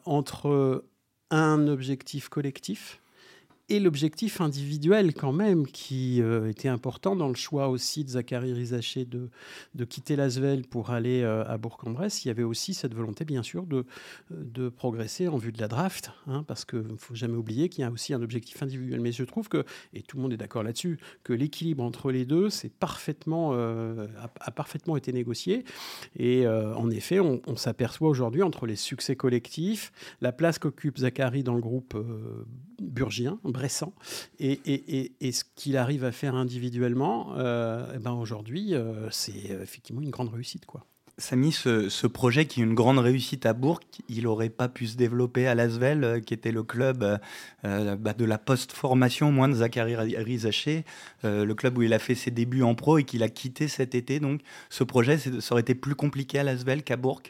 entre 0.04 0.84
un 1.30 1.68
objectif 1.68 2.28
collectif 2.28 3.00
et 3.70 3.80
l'objectif 3.80 4.40
individuel 4.40 5.12
quand 5.12 5.32
même 5.32 5.66
qui 5.66 6.22
euh, 6.22 6.48
était 6.48 6.68
important 6.68 7.16
dans 7.16 7.28
le 7.28 7.34
choix 7.34 7.68
aussi 7.68 8.02
de 8.02 8.10
Zachary 8.10 8.52
Rizaché 8.52 9.04
de, 9.04 9.28
de 9.74 9.84
quitter 9.84 10.16
Lasvel 10.16 10.62
pour 10.62 10.90
aller 10.90 11.22
euh, 11.22 11.44
à 11.44 11.58
Bourg-en-Bresse. 11.58 12.24
Il 12.24 12.28
y 12.28 12.30
avait 12.30 12.42
aussi 12.42 12.72
cette 12.72 12.94
volonté 12.94 13.26
bien 13.26 13.42
sûr 13.42 13.66
de, 13.66 13.84
de 14.30 14.70
progresser 14.70 15.28
en 15.28 15.36
vue 15.36 15.52
de 15.52 15.60
la 15.60 15.68
draft, 15.68 16.12
hein, 16.26 16.44
parce 16.44 16.64
qu'il 16.64 16.78
ne 16.80 16.96
faut 16.96 17.14
jamais 17.14 17.36
oublier 17.36 17.68
qu'il 17.68 17.82
y 17.82 17.84
a 17.84 17.90
aussi 17.90 18.14
un 18.14 18.22
objectif 18.22 18.62
individuel. 18.62 19.00
Mais 19.00 19.12
je 19.12 19.24
trouve 19.24 19.48
que, 19.48 19.64
et 19.92 20.02
tout 20.02 20.16
le 20.16 20.22
monde 20.22 20.32
est 20.32 20.38
d'accord 20.38 20.62
là-dessus, 20.62 20.98
que 21.22 21.34
l'équilibre 21.34 21.84
entre 21.84 22.10
les 22.10 22.24
deux 22.24 22.48
c'est 22.48 22.72
parfaitement, 22.72 23.50
euh, 23.52 24.06
a, 24.40 24.50
parfaitement 24.50 24.96
été 24.96 25.12
négocié. 25.12 25.64
Et 26.18 26.46
en 26.48 26.90
effet, 26.90 27.20
on, 27.20 27.40
on 27.46 27.56
s'aperçoit 27.56 28.08
aujourd'hui 28.08 28.42
entre 28.42 28.66
les 28.66 28.76
succès 28.76 29.16
collectifs, 29.16 29.92
la 30.20 30.32
place 30.32 30.58
qu'occupe 30.58 30.98
Zachary 30.98 31.42
dans 31.42 31.54
le 31.54 31.60
groupe 31.60 31.96
burgien, 32.80 33.38
bressant, 33.58 33.92
et, 34.38 34.60
et, 34.66 35.12
et, 35.20 35.32
ce 35.32 35.42
qu'il 35.56 35.76
arrive 35.76 36.04
à 36.04 36.12
faire 36.12 36.36
individuellement, 36.36 37.34
euh, 37.36 37.92
eh 37.94 37.98
ben 37.98 38.12
aujourd'hui, 38.12 38.74
euh, 38.74 39.10
c'est 39.10 39.50
effectivement 39.62 40.00
une 40.00 40.10
grande 40.10 40.32
réussite. 40.32 40.64
quoi. 40.64 40.84
Samy, 41.18 41.50
ce, 41.50 41.88
ce, 41.88 42.06
projet 42.06 42.46
qui 42.46 42.60
est 42.60 42.62
une 42.62 42.74
grande 42.74 43.00
réussite 43.00 43.46
à 43.46 43.52
Bourg, 43.52 43.80
il 44.08 44.22
n'aurait 44.22 44.48
pas 44.48 44.68
pu 44.68 44.86
se 44.86 44.96
développer 44.96 45.48
à 45.48 45.56
Lasvel, 45.56 46.04
euh, 46.04 46.20
qui 46.20 46.34
était 46.34 46.52
le 46.52 46.62
club 46.62 47.18
bah, 47.64 48.14
de 48.14 48.24
la 48.24 48.38
post-formation, 48.38 49.32
moins 49.32 49.48
de 49.48 49.54
Zachary 49.54 49.96
Rizaché, 49.96 50.84
le 51.24 51.52
club 51.54 51.78
où 51.78 51.82
il 51.82 51.92
a 51.92 51.98
fait 51.98 52.14
ses 52.14 52.30
débuts 52.30 52.62
en 52.62 52.76
pro 52.76 52.98
et 52.98 53.04
qu'il 53.04 53.24
a 53.24 53.28
quitté 53.28 53.66
cet 53.66 53.96
été. 53.96 54.20
Donc, 54.20 54.42
ce 54.70 54.84
projet, 54.84 55.18
ça 55.18 55.52
aurait 55.52 55.62
été 55.62 55.74
plus 55.74 55.96
compliqué 55.96 56.38
à 56.38 56.44
Lasvel 56.44 56.84
qu'à 56.84 56.96
Bourg? 56.96 57.22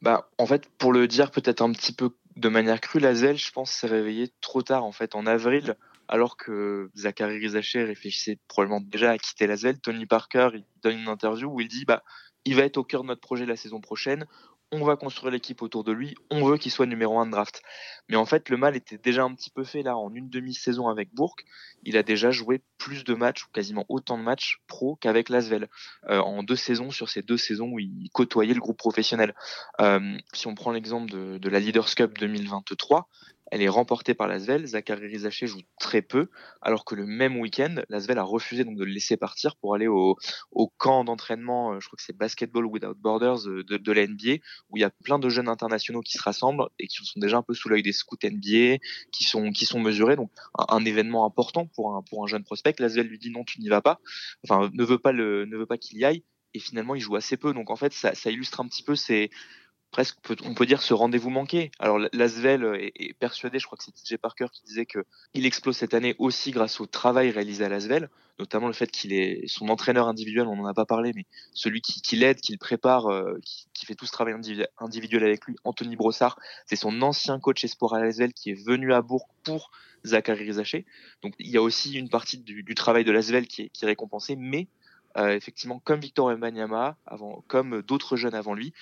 Bah, 0.00 0.30
En 0.38 0.46
fait, 0.46 0.66
pour 0.78 0.94
le 0.94 1.06
dire 1.06 1.30
peut-être 1.30 1.60
un 1.60 1.72
petit 1.72 1.92
peu 1.92 2.10
de 2.36 2.48
manière 2.48 2.80
crue, 2.80 3.00
Lazel, 3.00 3.36
je 3.36 3.50
pense, 3.52 3.70
s'est 3.70 3.86
réveillé 3.86 4.32
trop 4.40 4.62
tard 4.62 4.84
en 4.84 4.92
fait 4.92 5.14
en 5.14 5.26
avril, 5.26 5.76
alors 6.08 6.36
que 6.36 6.90
Zachary 6.96 7.38
Rizaché 7.38 7.84
réfléchissait 7.84 8.38
probablement 8.48 8.80
déjà 8.80 9.12
à 9.12 9.18
quitter 9.18 9.46
Lazel. 9.46 9.80
Tony 9.80 10.06
Parker 10.06 10.50
il 10.54 10.64
donne 10.82 10.98
une 10.98 11.08
interview 11.08 11.48
où 11.48 11.60
il 11.60 11.68
dit 11.68 11.84
bah 11.84 12.02
il 12.44 12.56
va 12.56 12.62
être 12.62 12.76
au 12.76 12.84
cœur 12.84 13.02
de 13.02 13.08
notre 13.08 13.20
projet 13.20 13.46
la 13.46 13.56
saison 13.56 13.80
prochaine 13.80 14.26
on 14.74 14.84
va 14.84 14.96
construire 14.96 15.32
l'équipe 15.32 15.62
autour 15.62 15.84
de 15.84 15.92
lui, 15.92 16.14
on 16.30 16.44
veut 16.44 16.58
qu'il 16.58 16.72
soit 16.72 16.86
numéro 16.86 17.18
1 17.18 17.26
de 17.26 17.30
draft. 17.30 17.62
Mais 18.08 18.16
en 18.16 18.26
fait, 18.26 18.48
le 18.48 18.56
mal 18.56 18.76
était 18.76 18.98
déjà 18.98 19.22
un 19.22 19.34
petit 19.34 19.50
peu 19.50 19.64
fait 19.64 19.82
là 19.82 19.96
en 19.96 20.12
une 20.14 20.28
demi-saison 20.28 20.88
avec 20.88 21.14
Bourg. 21.14 21.36
Il 21.84 21.96
a 21.96 22.02
déjà 22.02 22.30
joué 22.30 22.60
plus 22.78 23.04
de 23.04 23.14
matchs, 23.14 23.44
ou 23.44 23.48
quasiment 23.52 23.84
autant 23.88 24.18
de 24.18 24.22
matchs 24.22 24.60
pro 24.66 24.96
qu'avec 24.96 25.28
Lasvel, 25.28 25.68
euh, 26.08 26.18
en 26.18 26.42
deux 26.42 26.56
saisons 26.56 26.90
sur 26.90 27.08
ces 27.08 27.22
deux 27.22 27.36
saisons 27.36 27.68
où 27.68 27.78
il 27.78 28.10
côtoyait 28.12 28.54
le 28.54 28.60
groupe 28.60 28.78
professionnel. 28.78 29.34
Euh, 29.80 30.16
si 30.32 30.46
on 30.46 30.54
prend 30.54 30.72
l'exemple 30.72 31.10
de, 31.10 31.48
la 31.48 31.60
Leaders 31.60 31.94
Cup 31.94 32.18
2023, 32.18 33.08
elle 33.50 33.62
est 33.62 33.68
remportée 33.68 34.14
par 34.14 34.26
Lasvel. 34.26 34.66
Zachary 34.66 35.06
Rizaché 35.06 35.46
joue 35.46 35.60
très 35.78 36.02
peu, 36.02 36.28
alors 36.62 36.84
que 36.84 36.94
le 36.94 37.06
même 37.06 37.38
week-end, 37.38 37.76
Lasvel 37.88 38.18
a 38.18 38.22
refusé 38.22 38.64
donc 38.64 38.76
de 38.76 38.84
le 38.84 38.90
laisser 38.90 39.16
partir 39.16 39.56
pour 39.56 39.74
aller 39.74 39.86
au, 39.86 40.16
au 40.52 40.68
camp 40.68 41.04
d'entraînement, 41.04 41.72
euh, 41.72 41.80
je 41.80 41.86
crois 41.86 41.96
que 41.96 42.02
c'est 42.02 42.16
Basketball 42.16 42.66
Without 42.66 42.94
Borders 42.94 43.46
euh, 43.48 43.64
de, 43.64 43.76
de, 43.76 43.92
la 43.92 44.04
où 44.70 44.76
il 44.76 44.80
y 44.80 44.84
a 44.84 44.90
plein 44.90 45.18
de 45.18 45.28
jeunes 45.28 45.48
internationaux 45.48 46.00
qui 46.00 46.18
se 46.18 46.22
rassemblent 46.22 46.68
et 46.78 46.86
qui 46.86 47.04
sont 47.04 47.18
déjà 47.18 47.38
un 47.38 47.42
peu 47.42 47.54
sous 47.54 47.68
l'œil 47.68 47.82
des 47.82 47.92
scouts 47.92 48.16
NBA, 48.22 48.78
qui 49.12 49.24
sont, 49.24 49.50
qui 49.50 49.66
sont 49.66 49.80
mesurés. 49.80 50.16
Donc 50.16 50.30
un, 50.68 50.84
événement 50.84 51.24
important 51.24 51.66
pour 51.66 51.96
un, 51.96 52.02
pour 52.02 52.22
un 52.22 52.26
jeune 52.26 52.44
prospect. 52.44 52.74
Lasvel 52.78 53.06
lui 53.06 53.18
dit 53.18 53.30
non, 53.30 53.44
tu 53.44 53.60
n'y 53.60 53.68
vas 53.68 53.80
pas. 53.80 54.00
Enfin, 54.44 54.70
ne 54.72 54.84
veut 54.84 54.98
pas 54.98 55.12
pas 55.66 55.78
qu'il 55.78 55.98
y 55.98 56.04
aille. 56.04 56.22
Et 56.52 56.60
finalement, 56.60 56.94
il 56.94 57.00
joue 57.00 57.16
assez 57.16 57.36
peu. 57.36 57.52
Donc 57.52 57.70
en 57.70 57.76
fait, 57.76 57.92
ça, 57.92 58.14
ça 58.14 58.30
illustre 58.30 58.60
un 58.60 58.68
petit 58.68 58.82
peu 58.82 58.94
ces 58.94 59.30
presque, 59.94 60.16
on 60.42 60.54
peut 60.54 60.66
dire, 60.66 60.82
ce 60.82 60.92
rendez-vous 60.92 61.30
manqué. 61.30 61.70
Alors, 61.78 62.00
Lasvel 62.12 62.90
est, 62.96 63.16
persuadé, 63.16 63.60
je 63.60 63.66
crois 63.66 63.78
que 63.78 63.84
c'est 63.84 63.92
TJ 63.92 64.16
Parker 64.20 64.46
qui 64.52 64.64
disait 64.64 64.86
qu'il 64.86 65.46
explose 65.46 65.76
cette 65.76 65.94
année 65.94 66.16
aussi 66.18 66.50
grâce 66.50 66.80
au 66.80 66.86
travail 66.86 67.30
réalisé 67.30 67.64
à 67.64 67.68
Lasvel, 67.68 68.10
notamment 68.40 68.66
le 68.66 68.72
fait 68.72 68.90
qu'il 68.90 69.12
est 69.12 69.46
son 69.46 69.68
entraîneur 69.68 70.08
individuel, 70.08 70.48
on 70.48 70.56
n'en 70.56 70.66
a 70.66 70.74
pas 70.74 70.84
parlé, 70.84 71.12
mais 71.14 71.26
celui 71.52 71.80
qui, 71.80 72.16
l'aide, 72.16 72.40
qui 72.40 72.50
le 72.50 72.58
prépare, 72.58 73.06
euh, 73.06 73.38
qui, 73.72 73.86
fait 73.86 73.94
tout 73.94 74.04
ce 74.04 74.10
travail 74.10 74.34
individuel 74.78 75.22
avec 75.22 75.44
lui, 75.44 75.54
Anthony 75.62 75.94
Brossard, 75.94 76.40
c'est 76.66 76.74
son 76.74 77.00
ancien 77.00 77.38
coach 77.38 77.62
espoir 77.62 77.94
à 77.94 78.00
Lasvel 78.00 78.32
qui 78.32 78.50
est 78.50 78.66
venu 78.66 78.92
à 78.92 79.00
Bourg 79.00 79.28
pour 79.44 79.70
Zachary 80.04 80.46
Rizaché. 80.46 80.86
Donc, 81.22 81.34
il 81.38 81.50
y 81.50 81.56
a 81.56 81.62
aussi 81.62 81.92
une 81.92 82.08
partie 82.08 82.38
du, 82.38 82.74
travail 82.74 83.04
de 83.04 83.12
Lasvel 83.12 83.46
qui 83.46 83.62
est, 83.62 83.68
qui 83.68 83.84
est 83.84 83.88
récompensée, 83.88 84.34
mais 84.34 84.66
euh, 85.16 85.36
effectivement, 85.36 85.78
comme 85.78 86.00
Victor 86.00 86.36
Mbanyama, 86.36 86.96
avant, 87.06 87.44
comme 87.46 87.82
d'autres 87.82 88.16
jeunes 88.16 88.34
avant 88.34 88.54
lui, 88.54 88.72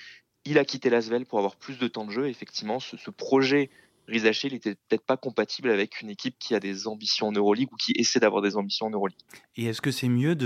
il 0.45 0.57
a 0.57 0.65
quitté 0.65 0.89
Lasvel 0.89 1.25
pour 1.25 1.39
avoir 1.39 1.55
plus 1.55 1.77
de 1.77 1.87
temps 1.87 2.05
de 2.05 2.11
jeu. 2.11 2.27
effectivement, 2.27 2.79
ce, 2.79 3.09
projet 3.09 3.69
Rizaché, 4.07 4.49
il 4.49 4.55
était 4.55 4.75
peut-être 4.75 5.05
pas 5.05 5.15
compatible 5.15 5.69
avec 5.69 6.01
une 6.01 6.09
équipe 6.09 6.35
qui 6.37 6.55
a 6.55 6.59
des 6.59 6.87
ambitions 6.87 7.27
en 7.27 7.31
Euroleague 7.31 7.69
ou 7.71 7.77
qui 7.77 7.93
essaie 7.95 8.19
d'avoir 8.19 8.41
des 8.41 8.57
ambitions 8.57 8.87
en 8.87 8.89
Euroleague. 8.89 9.17
Et 9.55 9.65
est-ce 9.65 9.81
que 9.81 9.91
c'est 9.91 10.09
mieux 10.09 10.37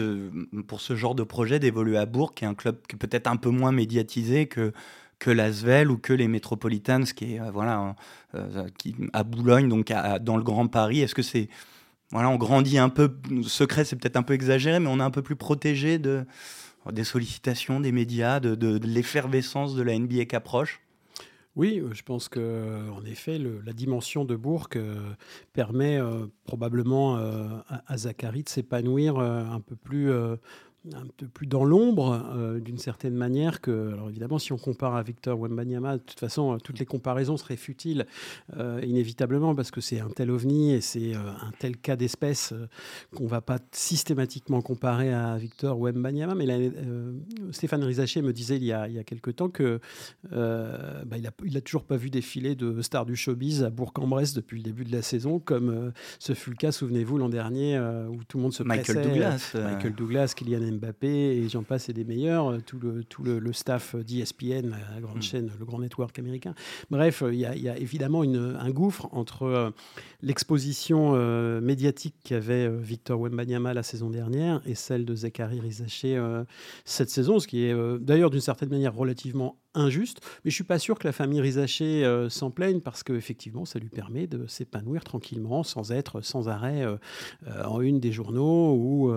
pour 0.67 0.79
ce 0.79 0.95
genre 0.95 1.15
de 1.15 1.23
projet 1.23 1.57
d'évoluer 1.57 1.97
à 1.97 2.05
Bourg, 2.05 2.35
qui 2.35 2.43
est 2.43 2.47
un 2.47 2.53
club 2.53 2.77
peut-être 2.99 3.25
un 3.27 3.37
peu 3.37 3.49
moins 3.49 3.71
médiatisé 3.71 4.47
que 4.47 4.73
que 5.19 5.31
Lasvel 5.31 5.89
ou 5.89 5.97
que 5.97 6.13
les 6.13 6.27
Metropolitans, 6.27 7.05
qui 7.05 7.33
est 7.33 7.39
euh, 7.39 7.93
euh, 8.35 8.67
qui, 8.77 8.95
à 9.13 9.23
Boulogne, 9.23 9.67
donc 9.67 9.91
dans 10.21 10.37
le 10.37 10.43
Grand 10.43 10.67
Paris? 10.67 11.01
Est-ce 11.01 11.15
que 11.15 11.23
c'est 11.23 11.49
voilà, 12.11 12.29
on 12.29 12.37
grandit 12.37 12.77
un 12.77 12.89
peu 12.89 13.17
secret, 13.43 13.83
c'est 13.83 13.97
peut-être 13.97 14.15
un 14.15 14.23
peu 14.23 14.33
exagéré, 14.33 14.79
mais 14.79 14.87
on 14.87 14.99
est 14.99 15.03
un 15.03 15.11
peu 15.11 15.21
plus 15.21 15.35
protégé 15.35 15.99
de 15.99 16.25
des 16.91 17.03
sollicitations 17.03 17.79
des 17.79 17.91
médias, 17.91 18.39
de, 18.39 18.79
l'effervescence 18.85 19.75
de 19.75 19.81
la 19.81 19.97
NBA 19.97 20.25
qui 20.25 20.35
approche? 20.35 20.81
Oui, 21.57 21.81
je 21.91 22.03
pense 22.03 22.29
que 22.29 22.87
en 22.91 23.03
effet, 23.03 23.39
la 23.39 23.73
dimension 23.73 24.25
de 24.25 24.35
Bourg 24.35 24.69
euh, 24.75 25.13
permet 25.53 25.99
euh, 25.99 26.27
probablement 26.43 27.17
euh, 27.17 27.47
à, 27.87 27.97
Zachary 27.97 28.43
de 28.43 28.49
s'épanouir 28.49 29.17
un 29.17 29.59
peu 29.59 29.75
plus 29.75 30.11
un 30.93 31.05
peu 31.17 31.27
plus 31.27 31.47
dans 31.47 31.65
l'ombre 31.65 32.25
euh, 32.35 32.59
d'une 32.59 32.77
certaine 32.77 33.15
manière 33.15 33.61
que, 33.61 33.93
alors 33.93 34.09
évidemment, 34.09 34.39
si 34.39 34.53
on 34.53 34.57
compare 34.57 34.95
à 34.95 35.03
Victor 35.03 35.39
Wembanyama, 35.39 35.97
de 35.97 36.03
toute 36.03 36.19
façon, 36.19 36.53
euh, 36.53 36.57
toutes 36.57 36.79
les 36.79 36.85
comparaisons 36.85 37.37
seraient 37.37 37.57
futiles 37.57 38.05
euh, 38.55 38.79
inévitablement 38.83 39.55
parce 39.55 39.71
que 39.71 39.81
c'est 39.81 39.99
un 39.99 40.09
tel 40.09 40.31
ovni 40.31 40.73
et 40.73 40.81
c'est 40.81 41.13
un 41.13 41.51
tel 41.59 41.77
cas 41.77 41.95
d'espèce 41.95 42.53
qu'on 43.15 43.23
ne 43.23 43.29
va 43.29 43.41
pas 43.41 43.59
systématiquement 43.71 44.61
comparer 44.61 45.13
à 45.13 45.37
Victor 45.37 45.79
Wembanyama. 45.79 46.35
Mais 46.35 46.71
Stéphane 47.51 47.83
Rizaché 47.83 48.21
me 48.21 48.33
disait 48.33 48.57
il 48.57 48.63
y 48.63 48.71
a, 48.71 48.87
il 48.87 48.93
y 48.93 48.99
a 48.99 49.03
quelque 49.03 49.31
temps 49.31 49.49
que 49.49 49.79
bah, 50.31 51.17
il 51.17 51.23
n'a 51.23 51.31
il 51.43 51.57
a 51.57 51.61
toujours 51.61 51.83
pas 51.83 51.97
vu 51.97 52.09
défiler 52.09 52.55
de 52.55 52.81
stars 52.81 53.05
du 53.05 53.15
showbiz 53.15 53.63
à 53.63 53.69
Bourg-en-Bresse 53.69 54.33
depuis 54.33 54.57
le 54.57 54.63
début 54.63 54.83
de 54.83 54.91
la 54.91 55.01
saison, 55.01 55.39
comme 55.39 55.91
ce 56.19 56.33
fut 56.33 56.49
le 56.49 56.55
cas, 56.55 56.71
souvenez-vous, 56.71 57.17
l'an 57.17 57.29
dernier, 57.29 57.79
où 58.09 58.23
tout 58.23 58.37
le 58.37 58.43
monde 58.43 58.53
se 58.53 58.63
Michael 58.63 59.03
Douglas, 59.03 59.51
Michael 59.55 59.95
Douglas, 59.95 60.33
Kylian 60.35 60.66
Mbappé 60.71 61.07
et 61.07 61.49
j'en 61.49 61.63
passe 61.63 61.89
et 61.89 61.93
des 61.93 62.03
meilleurs, 62.03 62.51
euh, 62.51 62.57
tout 62.65 62.79
le, 62.79 63.03
tout 63.03 63.23
le, 63.23 63.53
staff 63.53 63.95
d'ESPN, 63.95 64.69
la 64.69 65.01
grande 65.01 65.17
mm. 65.17 65.21
chaîne, 65.21 65.51
le 65.57 65.65
grand 65.65 65.79
network 65.79 66.17
américain. 66.19 66.53
Bref, 66.89 67.23
il 67.27 67.39
y 67.39 67.45
a, 67.45 67.55
y 67.55 67.69
a 67.69 67.77
évidemment 67.77 68.23
une, 68.23 68.57
un 68.59 68.69
gouffre 68.71 69.07
entre 69.11 69.43
euh, 69.43 69.69
l'exposition 70.21 71.13
euh, 71.15 71.61
médiatique 71.61 72.15
qu'avait 72.23 72.69
Victor 72.69 73.19
Wembanyama 73.19 73.73
la 73.73 73.83
saison 73.83 74.09
dernière 74.09 74.61
et 74.65 74.75
celle 74.75 75.05
de 75.05 75.15
Zachary 75.15 75.59
Rizaché 75.59 76.21
cette 76.85 77.09
saison, 77.09 77.39
ce 77.39 77.47
qui 77.47 77.63
est 77.63 77.99
d'ailleurs 77.99 78.29
d'une 78.29 78.41
certaine 78.41 78.69
manière 78.69 78.95
relativement 78.95 79.57
injuste, 79.77 80.21
mais 80.43 80.51
je 80.51 80.55
suis 80.55 80.63
pas 80.63 80.79
sûr 80.79 80.97
que 80.99 81.07
la 81.07 81.13
famille 81.13 81.41
Rizaché 81.41 82.03
euh, 82.05 82.29
s'en 82.29 82.51
plaigne 82.51 82.81
parce 82.81 83.03
qu'effectivement, 83.03 83.65
ça 83.65 83.79
lui 83.79 83.89
permet 83.89 84.27
de 84.27 84.47
s'épanouir 84.47 85.03
tranquillement 85.03 85.63
sans 85.63 85.91
être 85.91 86.21
sans 86.21 86.49
arrêt 86.49 86.83
euh, 86.83 86.97
euh, 87.47 87.63
en 87.63 87.81
une 87.81 87.99
des 87.99 88.11
journaux 88.11 88.73
ou 88.75 89.13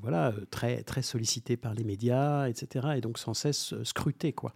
voilà, 0.00 0.32
très, 0.50 0.82
très 0.82 1.02
sollicité 1.02 1.56
par 1.56 1.74
les 1.74 1.84
médias, 1.84 2.48
etc. 2.48 2.88
Et 2.96 3.00
donc 3.00 3.18
sans 3.18 3.34
cesse 3.34 3.74
scruté. 3.82 4.32
Quoi. 4.32 4.54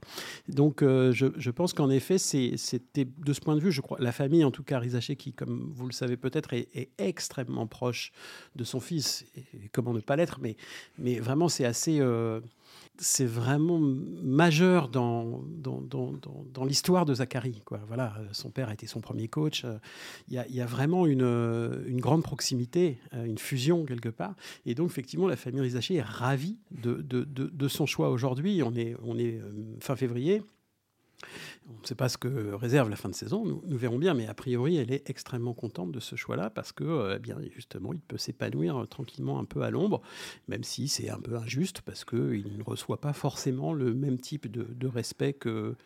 Donc 0.48 0.82
je, 0.82 1.26
je, 1.36 1.50
pense 1.50 1.72
qu'en 1.72 1.90
effet, 1.90 2.18
c'était 2.18 3.04
de 3.04 3.32
ce 3.32 3.40
point 3.40 3.56
de 3.56 3.60
vue, 3.60 3.72
je 3.72 3.80
crois, 3.80 3.98
la 4.00 4.12
famille, 4.12 4.44
en 4.44 4.50
tout 4.50 4.62
cas 4.62 4.78
Rizaché, 4.78 5.16
qui, 5.16 5.32
comme 5.32 5.72
vous 5.74 5.86
le 5.86 5.92
savez 5.92 6.16
peut-être, 6.16 6.52
est, 6.52 6.68
est, 6.74 6.90
extrêmement 6.98 7.66
proche 7.66 8.12
de 8.56 8.64
son 8.64 8.80
fils, 8.80 9.24
et 9.36 9.68
comment 9.72 9.92
ne 9.92 10.00
pas 10.00 10.16
l'être, 10.16 10.38
mais, 10.40 10.56
mais 10.98 11.18
vraiment 11.18 11.48
c'est 11.48 11.64
assez 11.64 12.00
c'est 13.02 13.26
vraiment 13.26 13.80
majeur 13.80 14.88
dans, 14.88 15.42
dans, 15.48 15.80
dans, 15.80 16.12
dans 16.54 16.64
l'histoire 16.64 17.04
de 17.04 17.14
Zachary. 17.14 17.60
Quoi. 17.64 17.80
Voilà, 17.88 18.14
son 18.30 18.50
père 18.50 18.68
a 18.68 18.74
été 18.74 18.86
son 18.86 19.00
premier 19.00 19.26
coach. 19.28 19.66
Il 20.28 20.34
y 20.34 20.38
a, 20.38 20.46
il 20.46 20.54
y 20.54 20.60
a 20.60 20.66
vraiment 20.66 21.06
une, 21.06 21.22
une, 21.86 22.00
grande 22.00 22.22
proximité, 22.22 22.98
une 23.12 23.38
fusion 23.38 23.84
quelque 23.84 24.08
part. 24.08 24.34
Et 24.66 24.74
donc, 24.74 24.88
effectivement, 24.88 25.26
la 25.26 25.36
famille 25.36 25.60
Rizaché 25.60 25.96
est 25.96 26.02
ravie 26.02 26.58
de, 26.70 26.94
de, 26.94 27.24
de, 27.24 27.48
de 27.48 27.68
son 27.68 27.86
choix 27.86 28.10
aujourd'hui. 28.10 28.62
On 28.62 28.74
est, 28.74 28.96
on 29.02 29.18
est 29.18 29.38
euh, 29.38 29.52
fin 29.80 29.96
février. 29.96 30.42
On 31.68 31.80
ne 31.80 31.86
sait 31.86 31.94
pas 31.94 32.08
ce 32.08 32.18
que 32.18 32.54
réserve 32.54 32.90
la 32.90 32.96
fin 32.96 33.08
de 33.08 33.14
saison, 33.14 33.44
nous, 33.44 33.76
verrons 33.76 33.98
bien, 33.98 34.14
mais 34.14 34.26
a 34.26 34.34
priori, 34.34 34.76
elle 34.76 34.92
est 34.92 35.08
extrêmement 35.08 35.54
contente 35.54 35.92
de 35.92 36.00
ce 36.00 36.16
choix-là 36.16 36.50
parce 36.50 36.72
que, 36.72 36.84
euh, 36.84 37.14
eh 37.16 37.18
bien, 37.18 37.36
justement, 37.54 37.92
il 37.92 38.00
peut 38.00 38.18
s'épanouir 38.18 38.76
euh, 38.76 38.86
tranquillement 38.86 39.38
un 39.38 39.44
peu 39.44 39.62
à 39.62 39.70
l'ombre, 39.70 40.02
même 40.48 40.64
si 40.64 40.88
c'est 40.88 41.10
un 41.10 41.20
peu 41.20 41.36
injuste 41.36 41.80
parce 41.82 42.04
qu'il 42.04 42.56
ne 42.56 42.62
reçoit 42.62 43.00
pas 43.00 43.12
forcément 43.12 43.72
le 43.72 43.94
même 43.94 44.18
type 44.18 44.50
de, 44.50 44.86
respect 44.86 45.32
que, 45.32 45.76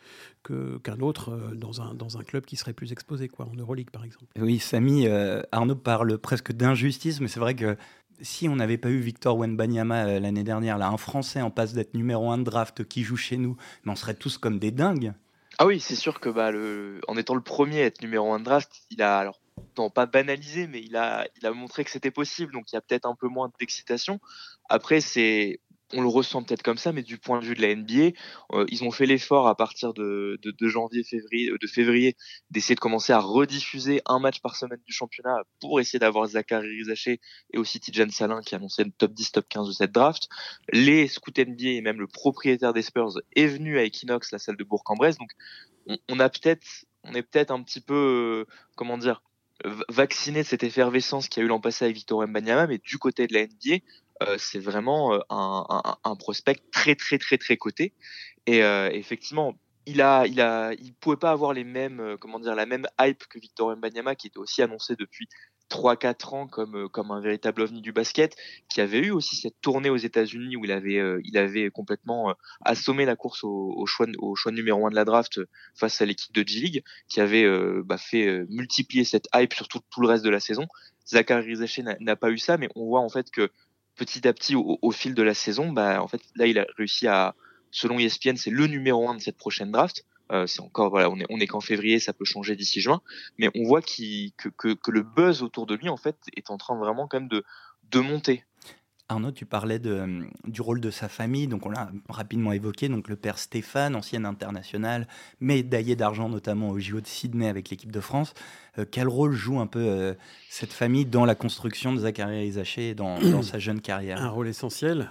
qu'un 0.43 1.01
autre 1.01 1.31
euh, 1.31 1.55
dans 1.55 1.81
un, 1.83 1.95
dans 1.95 2.19
un 2.19 2.23
club 2.23 2.45
qui 2.45 2.57
serait 2.57 2.73
plus 2.73 2.93
exposé, 2.93 3.29
quoi, 3.29 3.47
en 3.47 3.55
Euroleague 3.55 3.91
par 3.91 4.05
exemple. 4.05 4.27
Oui, 4.39 4.59
Samy, 4.59 5.07
Arnaud 5.53 5.77
parle 5.77 6.19
presque 6.19 6.53
d'injustice, 6.53 7.21
mais 7.21 7.29
c'est 7.29 7.41
vrai 7.41 7.55
que 7.55 7.77
si 8.21 8.49
on 8.49 8.57
n'avait 8.57 8.79
pas 8.79 8.91
eu 8.91 8.99
Victor 8.99 9.37
Wenbanyama 9.37 10.19
l'année 10.19 10.45
dernière, 10.45 10.79
là, 10.79 10.89
un 10.89 10.97
Français 10.97 11.43
en 11.43 11.51
passe 11.51 11.73
d'être 11.75 11.95
numéro 11.95 12.31
un 12.31 12.39
de 12.39 12.45
draft 12.45 12.85
qui 12.85 13.03
joue 13.03 13.17
chez 13.17 13.37
nous, 13.37 13.57
mais 13.85 13.93
on 13.93 13.97
serait 13.97 14.15
tous 14.15 14.39
comme 14.39 14.59
des 14.59 14.71
dingues. 14.71 15.13
Ah 15.59 15.67
oui, 15.67 15.81
c'est 15.81 15.97
sûr 15.97 16.21
que 16.21 16.29
bah, 16.29 16.51
le, 16.51 17.01
en 17.09 17.17
étant 17.17 17.35
le 17.35 17.43
premier 17.43 17.83
à 17.83 17.87
être 17.87 18.03
numéro 18.03 18.33
1 18.33 18.41
de 18.41 18.45
draft, 18.45 18.71
il 18.91 19.01
a 19.03 19.19
alors 19.19 19.41
non 19.79 19.91
pas 19.91 20.07
banalisé, 20.07 20.67
mais 20.67 20.81
il 20.81 20.97
a, 20.97 21.27
il 21.37 21.47
a 21.47 21.53
montré 21.53 21.85
que 21.85 21.91
c'était 21.91 22.11
possible. 22.11 22.53
Donc 22.53 22.73
il 22.73 22.77
y 22.77 22.79
a 22.79 22.83
peut-être 22.83 23.07
un 23.07 23.15
peu 23.15 23.29
moins 23.29 23.51
d'excitation. 23.59 24.21
Après, 24.69 25.01
c'est 25.01 25.61
on 25.93 26.01
le 26.01 26.09
ressent 26.09 26.43
peut-être 26.43 26.63
comme 26.63 26.79
ça, 26.79 26.93
mais 26.93 27.03
du 27.03 27.19
point 27.19 27.41
de 27.41 27.45
vue 27.45 27.55
de 27.55 27.63
la 27.63 27.75
NBA, 27.75 28.17
euh, 28.53 28.65
ils 28.69 28.83
ont 28.83 28.91
fait 28.91 29.07
l'effort 29.07 29.47
à 29.47 29.57
partir 29.57 29.95
de, 29.95 30.39
janvier, 30.61 31.05
février, 31.05 31.51
euh, 31.51 31.59
de 31.61 31.67
février, 31.67 32.17
d'essayer 32.51 32.75
de 32.75 32.81
commencer 32.81 33.13
à 33.13 33.21
rediffuser 33.21 34.01
un 34.07 34.19
match 34.19 34.41
par 34.41 34.57
semaine 34.57 34.81
du 34.85 34.93
championnat 34.93 35.43
pour 35.61 35.79
essayer 35.79 35.99
d'avoir 35.99 36.27
Zachary 36.27 36.69
Rizaché 36.69 37.21
et 37.53 37.59
aussi 37.59 37.79
Tijan 37.79 38.11
Salin 38.11 38.41
qui 38.41 38.55
annonçait 38.55 38.85
le 38.85 38.91
top 38.91 39.13
10, 39.13 39.33
top 39.33 39.47
15 39.49 39.69
de 39.69 39.73
cette 39.73 39.93
draft. 39.93 40.29
Les 40.73 41.07
scouts 41.07 41.33
NBA 41.39 41.71
et 41.71 41.81
même 41.83 42.01
le 42.01 42.09
propriétaire 42.09 42.73
des 42.73 42.83
Spurs 42.83 43.21
est 43.37 43.47
venu 43.47 43.79
à 43.79 43.85
Equinox, 43.85 44.33
la 44.33 44.39
salle 44.39 44.57
de 44.57 44.65
Bourg-en-Bresse. 44.65 45.19
Donc, 45.19 45.31
on, 46.09 46.19
a 46.19 46.29
peut-être, 46.29 46.67
on 47.05 47.15
est 47.15 47.23
peut-être 47.23 47.53
un 47.53 47.63
petit 47.63 47.81
peu, 47.81 48.45
euh, 48.49 48.53
comment 48.75 48.99
dire, 48.99 49.23
vacciné 49.89 50.43
de 50.43 50.47
cette 50.47 50.65
effervescence 50.65 51.29
qu'il 51.29 51.41
y 51.41 51.45
a 51.45 51.47
eu 51.47 51.49
l'an 51.49 51.61
passé 51.61 51.85
avec 51.85 51.97
Victor 51.97 52.27
Mbanyama, 52.27 52.67
mais 52.67 52.79
du 52.79 52.99
côté 52.99 53.27
de 53.27 53.35
la 53.35 53.47
NBA, 53.47 53.83
c'est 54.39 54.59
vraiment 54.59 55.15
euh, 55.15 55.19
un, 55.31 55.97
un, 56.05 56.17
prospect 56.17 56.63
très 56.73 56.95
très 56.95 57.19
très 57.19 57.39
très 57.39 57.57
coté. 57.57 57.93
Et 58.47 58.63
euh, 58.63 58.91
effectivement, 58.93 59.55
il 59.87 60.01
a, 60.01 60.27
il 60.27 60.41
a, 60.41 60.73
il 60.75 60.95
pouvait 60.95 61.17
pas 61.17 61.31
avoir 61.31 61.53
les 61.53 61.65
mêmes, 61.65 62.17
comment 62.21 62.39
dire, 62.39 62.55
la 62.55 62.67
même 62.67 62.87
hype 63.01 63.25
que 63.29 63.39
Victor 63.39 63.77
Mbanyama, 63.77 64.15
qui 64.15 64.29
était 64.29 64.39
aussi 64.39 64.63
annoncé 64.63 64.97
depuis 64.97 65.29
3-4 65.71 66.35
ans 66.35 66.47
comme, 66.47 66.89
comme 66.89 67.11
un 67.11 67.21
véritable 67.21 67.63
ovni 67.63 67.81
du 67.81 67.93
basket, 67.93 68.37
qui 68.69 68.81
avait 68.81 69.01
eu 69.01 69.11
aussi 69.11 69.37
cette 69.37 69.61
tournée 69.61 69.91
aux 69.91 69.97
États-Unis 69.97 70.57
où 70.57 70.65
il 70.65 70.73
avait, 70.73 71.03
il 71.25 71.37
avait 71.39 71.71
complètement 71.71 72.35
assommé 72.65 73.05
la 73.05 73.17
course 73.17 73.43
au, 73.43 73.85
choix, 73.87 74.07
au 74.19 74.37
choix 74.37 74.53
numéro 74.53 74.87
1 74.87 74.91
de 74.91 74.95
la 74.95 75.05
draft 75.05 75.41
face 75.75 76.01
à 76.01 76.07
l'équipe 76.07 76.33
de 76.35 76.47
G-League, 76.47 76.85
qui 77.09 77.21
avait 77.21 77.47
bah, 77.83 77.99
fait 77.99 78.45
multiplier 78.49 79.05
cette 79.05 79.29
hype 79.35 79.55
sur 79.55 79.69
tout, 79.69 79.81
tout, 79.91 80.01
le 80.01 80.09
reste 80.09 80.25
de 80.25 80.31
la 80.31 80.41
saison. 80.41 80.67
Zachary 81.07 81.47
Rizaché 81.47 81.85
n'a 82.01 82.17
pas 82.17 82.31
eu 82.31 82.39
ça, 82.39 82.59
mais 82.59 82.69
on 82.75 82.87
voit 82.87 83.01
en 83.01 83.09
fait 83.09 83.31
que 83.31 83.51
petit 83.97 84.27
à 84.29 84.33
petit, 84.33 84.55
au, 84.55 84.91
fil 84.91 85.15
de 85.15 85.23
la 85.23 85.35
saison, 85.35 85.73
bah, 85.73 86.03
en 86.03 86.09
fait, 86.09 86.21
là, 86.37 86.47
il 86.47 86.59
a 86.59 86.67
réussi 86.77 87.07
à, 87.07 87.35
selon 87.71 87.99
ESPN, 87.99 88.37
c'est 88.37 88.51
le 88.51 88.67
numéro 88.67 89.09
1 89.09 89.17
de 89.17 89.21
cette 89.21 89.37
prochaine 89.37 89.73
draft. 89.73 90.05
Euh, 90.33 90.47
c'est 90.47 90.61
encore 90.61 90.91
voilà, 90.91 91.09
on 91.09 91.21
est 91.21 91.27
on 91.31 91.39
est 91.39 91.47
qu'en 91.47 91.61
février, 91.61 92.01
ça 92.01 92.13
peut 92.13 92.25
changer 92.25 92.57
d'ici 92.57 92.81
juin, 92.81 93.01
mais 93.39 93.49
on 93.55 93.63
voit 93.63 93.81
qu 93.81 94.33
que, 94.37 94.49
que, 94.49 94.75
que 94.75 94.91
le 94.91 95.03
buzz 95.03 95.45
autour 95.45 95.67
de 95.67 95.77
lui 95.77 95.89
en 95.89 95.97
fait 95.97 96.17
est 96.37 96.51
en 96.51 96.57
train 96.57 96.77
vraiment 96.77 97.07
quand 97.07 97.21
même 97.21 97.29
de 97.29 97.45
de 97.93 98.01
monter. 98.01 98.45
Arnaud, 99.09 99.31
tu 99.31 99.47
parlais 99.47 99.81
euh, 99.87 100.25
du 100.49 100.61
rôle 100.61 100.81
de 100.81 100.91
sa 100.91 101.09
famille, 101.09 101.47
donc 101.47 101.65
on 101.65 101.71
l'a 101.71 101.91
rapidement 102.09 102.53
évoqué, 102.53 102.89
donc 102.89 103.09
le 103.09 103.15
père 103.15 103.39
Stéphane, 103.39 103.95
ancien 103.95 104.25
international, 104.25 105.07
médaillé 105.41 105.95
d'argent 105.95 106.29
notamment 106.29 106.71
au 106.71 106.79
JO 106.81 107.01
de 107.01 107.07
Sydney 107.07 107.49
avec 107.49 107.71
l'équipe 107.71 107.93
de 107.93 108.01
France. 108.01 108.35
Euh, 108.79 108.85
quel 108.91 109.07
rôle 109.07 109.33
joue 109.33 109.61
un 109.61 109.69
peu 109.69 109.79
euh, 109.79 110.15
cette 110.51 110.73
famille 110.73 111.07
dans 111.07 111.25
la 111.25 111.37
construction 111.37 111.93
de 111.93 112.01
Zachary 112.01 112.49
Isaché 112.49 112.95
dans, 112.95 113.21
dans 113.21 113.43
sa 113.43 113.61
jeune 113.61 113.81
carrière? 113.81 114.21
Un 114.21 114.29
rôle 114.29 114.49
essentiel. 114.49 115.09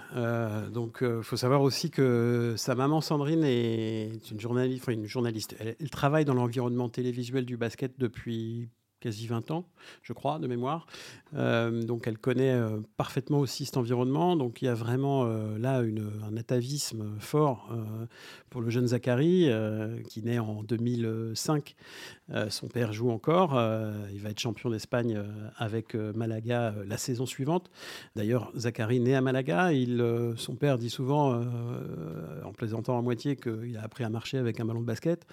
donc 0.72 0.98
il 1.00 1.22
faut 1.22 1.38
savoir 1.38 1.62
aussi 1.62 1.90
que 1.90 2.54
sa 2.58 2.74
maman 2.74 3.00
Sandrine 3.00 3.44
est 3.44 4.30
une 4.30 4.40
journaliste. 5.06 5.56
elle 5.58 5.90
travaille 5.90 6.26
dans 6.26 6.34
l'environnement 6.34 6.90
télévisuel 6.90 7.46
du 7.46 7.56
basket 7.56 7.98
depuis 7.98 8.68
quasi 9.00 9.26
20 9.26 9.50
ans, 9.50 9.64
je 10.02 10.12
crois, 10.12 10.38
de 10.38 10.46
mémoire. 10.46 10.86
Euh, 11.34 11.82
donc 11.82 12.06
elle 12.06 12.18
connaît 12.18 12.54
euh, 12.54 12.80
parfaitement 12.96 13.40
aussi 13.40 13.64
cet 13.64 13.76
environnement. 13.76 14.36
Donc 14.36 14.62
il 14.62 14.66
y 14.66 14.68
a 14.68 14.74
vraiment 14.74 15.24
euh, 15.26 15.58
là 15.58 15.82
un 16.26 16.36
atavisme 16.36 17.16
fort 17.18 17.68
pour 18.50 18.60
le 18.60 18.70
jeune 18.70 18.88
Zachary, 18.88 19.50
qui 20.08 20.22
naît 20.22 20.38
en 20.38 20.62
2005. 20.62 21.74
son 22.48 22.68
père 22.68 22.92
joue 22.92 23.10
encore. 23.10 23.52
il 24.12 24.20
va 24.20 24.30
être 24.30 24.38
champion 24.38 24.70
d'Espagne 24.70 25.22
avec 25.56 25.94
Malaga 25.94 26.74
la 26.86 26.96
saison 26.96 27.26
suivante. 27.26 27.70
D'ailleurs, 28.14 28.50
Zachary 28.56 29.00
naît 29.00 29.14
à 29.14 29.20
Malaga. 29.20 29.70
Son 30.36 30.56
père 30.56 30.78
dit 30.78 30.90
souvent, 30.90 31.40
en 32.44 32.52
plaisantant 32.52 32.98
à 32.98 33.02
moitié, 33.02 33.36
qu'il 33.36 33.76
a 33.76 33.82
appris 33.82 34.04
à 34.04 34.08
marcher 34.08 34.38
avec 34.38 34.58
un 34.60 34.64
ballon 34.64 34.80
de 34.80 34.86
basket, 34.86 35.26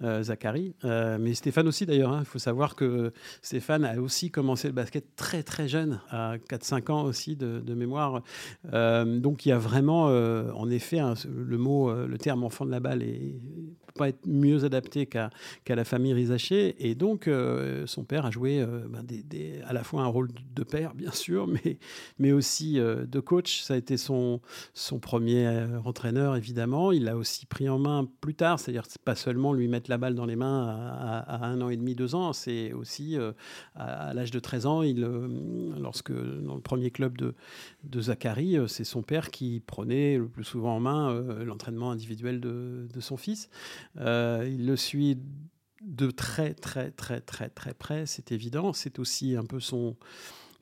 Zachary. 0.00 0.74
mais 0.84 1.34
Stéphane 1.34 1.68
aussi, 1.68 1.86
d'ailleurs. 1.86 2.12
Hein. 2.12 2.20
Il 2.20 2.26
faut 2.26 2.38
savoir 2.38 2.76
que 2.76 3.09
Stéphane 3.42 3.84
a 3.84 4.00
aussi 4.00 4.30
commencé 4.30 4.68
le 4.68 4.74
basket 4.74 5.16
très 5.16 5.42
très 5.42 5.68
jeune, 5.68 6.00
à 6.10 6.36
4-5 6.38 6.92
ans 6.92 7.04
aussi 7.04 7.36
de, 7.36 7.74
mémoire. 7.74 8.22
Euh, 8.72 9.20
donc 9.20 9.46
il 9.46 9.50
y 9.50 9.52
a 9.52 9.58
vraiment, 9.58 10.08
euh, 10.08 10.50
en 10.52 10.70
effet, 10.70 11.00
le 11.28 11.58
mot, 11.58 11.88
euh, 11.88 12.06
le 12.06 12.18
terme 12.18 12.44
enfant 12.44 12.66
de 12.66 12.70
la 12.70 12.80
balle 12.80 13.02
est 13.02 13.34
pas 13.96 14.08
être 14.08 14.24
mieux 14.26 14.64
adapté 14.64 15.06
qu'à 15.06 15.30
la 15.68 15.84
famille 15.84 16.12
Rizaché. 16.14 16.76
Et 16.78 16.94
donc, 16.94 17.28
son 17.86 18.04
père 18.04 18.24
a 18.24 18.30
joué 18.30 18.64
ben, 18.88 19.04
à 19.66 19.72
la 19.72 19.82
fois 19.82 20.02
un 20.02 20.06
rôle 20.06 20.28
de 20.54 20.62
père, 20.62 20.94
bien 20.94 21.10
sûr, 21.10 21.46
mais, 21.64 21.78
mais 22.18 22.30
aussi 22.30 22.74
de 22.74 23.20
coach. 23.20 23.62
Ça 23.62 23.74
a 23.74 23.76
été 23.76 23.96
son, 23.96 24.40
son 24.74 25.00
premier 25.00 25.66
entraîneur, 25.84 26.36
évidemment. 26.36 26.92
Il 26.92 27.04
l'a 27.04 27.16
aussi 27.16 27.46
pris 27.46 27.68
en 27.68 27.80
main 27.80 28.08
plus 28.20 28.34
tard, 28.34 28.60
c'est-à-dire 28.60 28.84
pas 29.04 29.16
seulement 29.16 29.52
lui 29.52 29.66
mettre 29.66 29.90
la 29.90 29.98
balle 29.98 30.14
dans 30.14 30.26
les 30.26 30.36
mains 30.36 30.68
à 31.26 31.46
un 31.46 31.60
an 31.60 31.68
et 31.68 31.76
demi, 31.76 31.96
deux 31.96 32.14
ans, 32.14 32.32
c'est 32.32 32.72
aussi 32.72 32.99
euh, 33.00 33.32
à, 33.74 34.12
l'âge 34.14 34.30
de 34.30 34.38
13 34.38 34.66
ans, 34.66 34.82
euh, 34.82 35.74
lorsque 35.78 36.12
dans 36.12 36.54
le 36.54 36.60
premier 36.60 36.90
club 36.90 37.16
de, 37.18 38.00
Zachary, 38.00 38.56
euh, 38.56 38.66
c'est 38.66 38.84
son 38.84 39.02
père 39.02 39.30
qui 39.30 39.60
prenait 39.66 40.18
le 40.18 40.28
plus 40.28 40.44
souvent 40.44 40.76
en 40.76 40.80
main 40.80 41.20
l'entraînement 41.44 41.90
individuel 41.90 42.40
de, 42.40 42.88
son 43.00 43.16
fils. 43.16 43.48
il 43.96 44.66
le 44.66 44.76
suit 44.76 45.18
de 45.82 46.10
très 46.10 46.52
très 46.52 46.90
très 46.90 47.20
très 47.20 47.48
très 47.48 47.72
près, 47.72 48.04
c'est 48.06 48.32
évident. 48.32 48.72
C'est 48.72 48.98
aussi 48.98 49.36
un 49.36 49.44
peu 49.44 49.60
son 49.60 49.96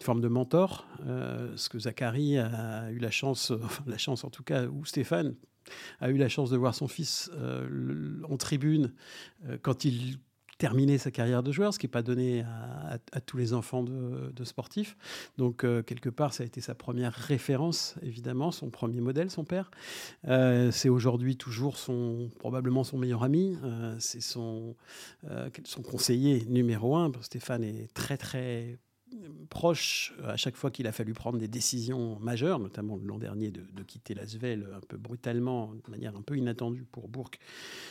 forme 0.00 0.20
de 0.20 0.28
mentor, 0.28 0.86
ce 1.56 1.68
que 1.68 1.78
Zachary 1.78 2.38
a 2.38 2.90
eu 2.92 2.98
la 2.98 3.10
chance, 3.10 3.52
la 3.86 3.98
chance 3.98 4.24
en 4.24 4.30
tout 4.30 4.44
cas, 4.44 4.66
ou 4.66 4.84
Stéphane 4.84 5.34
a 6.00 6.10
eu 6.10 6.16
la 6.16 6.28
chance 6.28 6.50
de 6.50 6.56
voir 6.56 6.74
son 6.74 6.88
fils 6.88 7.30
en 8.28 8.36
tribune 8.36 8.92
quand 9.62 9.84
il 9.84 10.18
terminer 10.58 10.98
sa 10.98 11.10
carrière 11.10 11.42
de 11.42 11.52
joueur, 11.52 11.72
ce 11.72 11.78
qui 11.78 11.86
n'est 11.86 11.90
pas 11.90 12.02
donné 12.02 12.44
à, 13.12 13.20
tous 13.20 13.36
les 13.36 13.54
enfants 13.54 13.82
de, 13.84 14.44
sportifs. 14.44 14.96
Donc, 15.36 15.64
euh, 15.64 15.82
quelque 15.82 16.08
part, 16.08 16.34
ça 16.34 16.42
a 16.42 16.46
été 16.46 16.60
sa 16.60 16.74
première 16.74 17.12
référence, 17.12 17.94
évidemment, 18.02 18.50
son 18.50 18.70
premier 18.70 19.00
modèle, 19.00 19.30
son 19.30 19.44
père. 19.44 19.70
Euh, 20.26 20.70
c'est 20.70 20.88
aujourd'hui 20.88 21.36
toujours 21.36 21.76
son, 21.76 22.30
probablement 22.38 22.82
son 22.82 22.98
meilleur 22.98 23.22
ami. 23.22 23.56
Euh, 23.62 23.94
c'est 23.98 24.20
son, 24.20 24.74
son 25.64 25.82
conseiller 25.82 26.44
numéro 26.48 26.96
un. 26.96 27.12
Stéphane 27.20 27.62
est 27.64 27.92
très, 27.94 28.16
très 28.16 28.78
proche 29.48 30.14
à 30.24 30.36
chaque 30.36 30.56
fois 30.56 30.70
qu'il 30.70 30.86
a 30.86 30.92
fallu 30.92 31.12
prendre 31.12 31.38
des 31.38 31.48
décisions 31.48 32.18
majeures, 32.20 32.58
notamment 32.58 32.98
l'an 33.02 33.18
dernier 33.18 33.50
de, 33.50 33.82
quitter 33.82 34.14
Lasvel 34.14 34.68
un 34.74 34.80
peu 34.80 34.96
brutalement, 34.96 35.72
de 35.74 35.90
manière 35.90 36.14
un 36.16 36.22
peu 36.22 36.36
inattendue 36.36 36.84
pour 36.84 37.08
Bourg. 37.08 37.30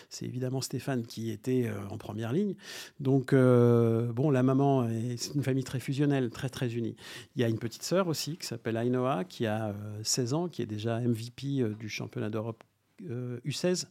C'est 0.10 0.26
évidemment 0.26 0.62
Stéphane 0.62 1.06
qui 1.06 1.32
était 1.32 1.68
euh, 1.68 1.88
en 1.90 1.98
première 1.98 2.32
ligne. 2.32 2.56
Donc, 3.00 3.34
euh, 3.34 4.12
bon, 4.14 4.30
la 4.30 4.44
maman, 4.44 4.88
c'est 5.18 5.34
une 5.34 5.44
famille 5.44 5.64
très 5.64 5.80
fusionnelle, 5.80 6.30
très, 6.30 6.50
très 6.50 6.74
unie. 6.76 6.96
Il 7.36 7.42
y 7.42 7.46
a 7.46 7.50
une 7.50 7.60
petite 7.60 7.84
sœur 7.84 8.08
aussi 8.08 8.38
qui 8.38 8.46
s'appelle 8.46 8.78
Ainoa, 8.78 9.24
qui 9.24 9.46
a 9.46 9.76
16 10.04 10.34
euh, 10.34 10.38
ans, 10.38 10.48
qui 10.48 10.62
est 10.62 10.68
déjà 10.68 11.00
MVP 11.00 11.64
du 11.80 11.90
championnat 11.90 12.30
d'Europe 12.30 12.64
U16 13.02 13.86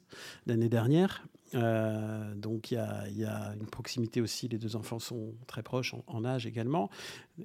l'année 0.47 0.69
dernière 0.69 1.25
euh, 1.55 2.35
donc 2.35 2.71
il 2.71 2.75
y, 2.75 3.25
a, 3.25 3.55
une 3.55 3.67
proximité 3.67 4.21
aussi, 4.21 4.49
les 4.49 4.59
deux 4.59 4.77
enfants 4.77 4.99
sont 4.99 5.35
très 5.47 5.63
proches 5.63 5.95
en, 6.07 6.25
âge 6.25 6.47
également. 6.47 6.91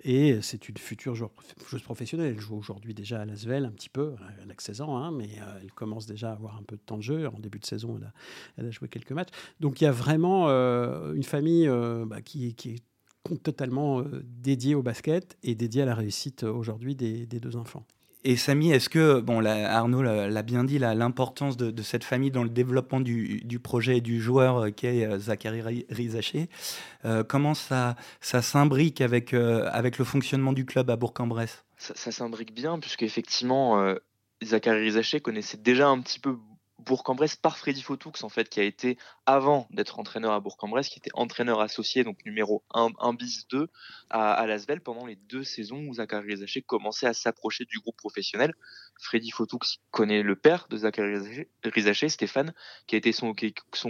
Et 0.03 0.41
c'est 0.41 0.69
une 0.69 0.77
future 0.77 1.15
joueuse 1.15 1.83
professionnelle. 1.83 2.33
Elle 2.33 2.39
joue 2.39 2.55
aujourd'hui 2.55 2.93
déjà 2.93 3.21
à 3.21 3.25
Lasvel 3.25 3.65
un 3.65 3.71
petit 3.71 3.89
peu, 3.89 4.15
elle 4.41 4.49
a 4.49 4.53
que 4.55 4.63
16 4.63 4.81
ans, 4.81 4.97
hein, 4.97 5.11
mais 5.11 5.29
euh, 5.39 5.59
elle 5.61 5.71
commence 5.71 6.05
déjà 6.05 6.29
à 6.29 6.33
avoir 6.33 6.57
un 6.57 6.63
peu 6.63 6.75
de 6.75 6.81
temps 6.81 6.97
de 6.97 7.03
jeu. 7.03 7.27
En 7.27 7.39
début 7.39 7.59
de 7.59 7.65
saison, 7.65 7.99
elle 8.57 8.65
a, 8.65 8.71
joué 8.71 8.87
quelques 8.87 9.11
matchs. 9.11 9.31
Donc 9.59 9.81
il 9.81 9.85
y 9.85 9.87
a 9.87 9.91
vraiment 9.91 10.49
euh, 10.49 11.13
une 11.13 11.23
famille 11.23 11.69
bah, 12.05 12.21
qui, 12.21 12.47
est 12.47 12.83
totalement 13.43 14.03
dédiée 14.23 14.75
au 14.75 14.81
basket 14.81 15.37
et 15.43 15.55
dédiée 15.55 15.83
à 15.83 15.85
la 15.85 15.95
réussite 15.95 16.43
aujourd'hui 16.43 16.95
des 16.95 17.25
deux 17.25 17.55
enfants. 17.55 17.85
Et 18.23 18.37
Samy, 18.37 18.71
est-ce 18.71 18.87
que, 18.87 19.19
bon, 19.19 19.43
Arnaud 19.45 20.03
l'a 20.03 20.41
bien 20.43 20.63
dit, 20.63 20.77
l'importance 20.77 21.57
de, 21.57 21.81
cette 21.81 22.03
famille 22.03 22.29
dans 22.29 22.43
le 22.43 22.49
développement 22.49 22.99
du, 22.99 23.59
projet 23.63 23.97
et 23.97 24.01
du 24.01 24.21
joueur 24.21 24.57
euh, 24.57 24.69
qu'est 24.69 25.05
euh, 25.05 25.17
Zachary 25.17 25.85
Rizaché, 25.89 26.47
euh, 27.05 27.23
comment 27.23 27.55
ça, 27.55 27.95
ça 28.19 28.41
s'imbrique 28.41 29.01
avec, 29.01 29.33
avec 29.33 29.97
le 29.97 30.05
fonctionnement 30.05 30.53
du 30.53 30.65
club 30.65 30.89
à 30.91 30.95
Bourg-en-Bresse? 30.95 31.63
Ça, 31.77 32.11
s'imbrique 32.11 32.53
bien, 32.53 32.77
puisque 32.79 33.01
effectivement, 33.01 33.95
Zachary 34.43 34.81
Rizaché 34.81 35.19
connaissait 35.19 35.57
déjà 35.57 35.89
un 35.89 35.99
petit 35.99 36.19
peu 36.19 36.37
Bourg-en-Bresse 36.85 37.35
par 37.35 37.57
Freddy 37.57 37.81
Fotoux, 37.81 38.11
en 38.21 38.29
fait, 38.29 38.49
qui 38.49 38.59
a 38.59 38.63
été, 38.63 38.97
avant 39.25 39.67
d'être 39.71 39.99
entraîneur 39.99 40.31
à 40.33 40.39
Bourg-en-Bresse, 40.39 40.89
qui 40.89 40.99
était 40.99 41.11
entraîneur 41.13 41.61
associé, 41.61 42.03
donc 42.03 42.17
numéro 42.25 42.63
1, 42.73 42.89
1 42.99 43.13
bis 43.13 43.47
2 43.49 43.67
à, 44.09 44.33
à 44.33 44.45
Lasvel 44.47 44.81
pendant 44.81 45.05
les 45.05 45.15
deux 45.15 45.43
saisons 45.43 45.85
où 45.87 45.93
Zachary 45.95 46.27
Rizaché 46.27 46.61
commençait 46.61 47.07
à 47.07 47.13
s'approcher 47.13 47.65
du 47.65 47.79
groupe 47.79 47.97
professionnel. 47.97 48.53
Freddy 48.99 49.31
Fotoux 49.31 49.59
connaît 49.91 50.23
le 50.23 50.35
père 50.35 50.67
de 50.69 50.77
Zachary 50.77 51.47
Rizaché, 51.63 52.09
Stéphane, 52.09 52.53
qui 52.87 52.95
a 52.95 52.97
été 52.97 53.11
son, 53.11 53.33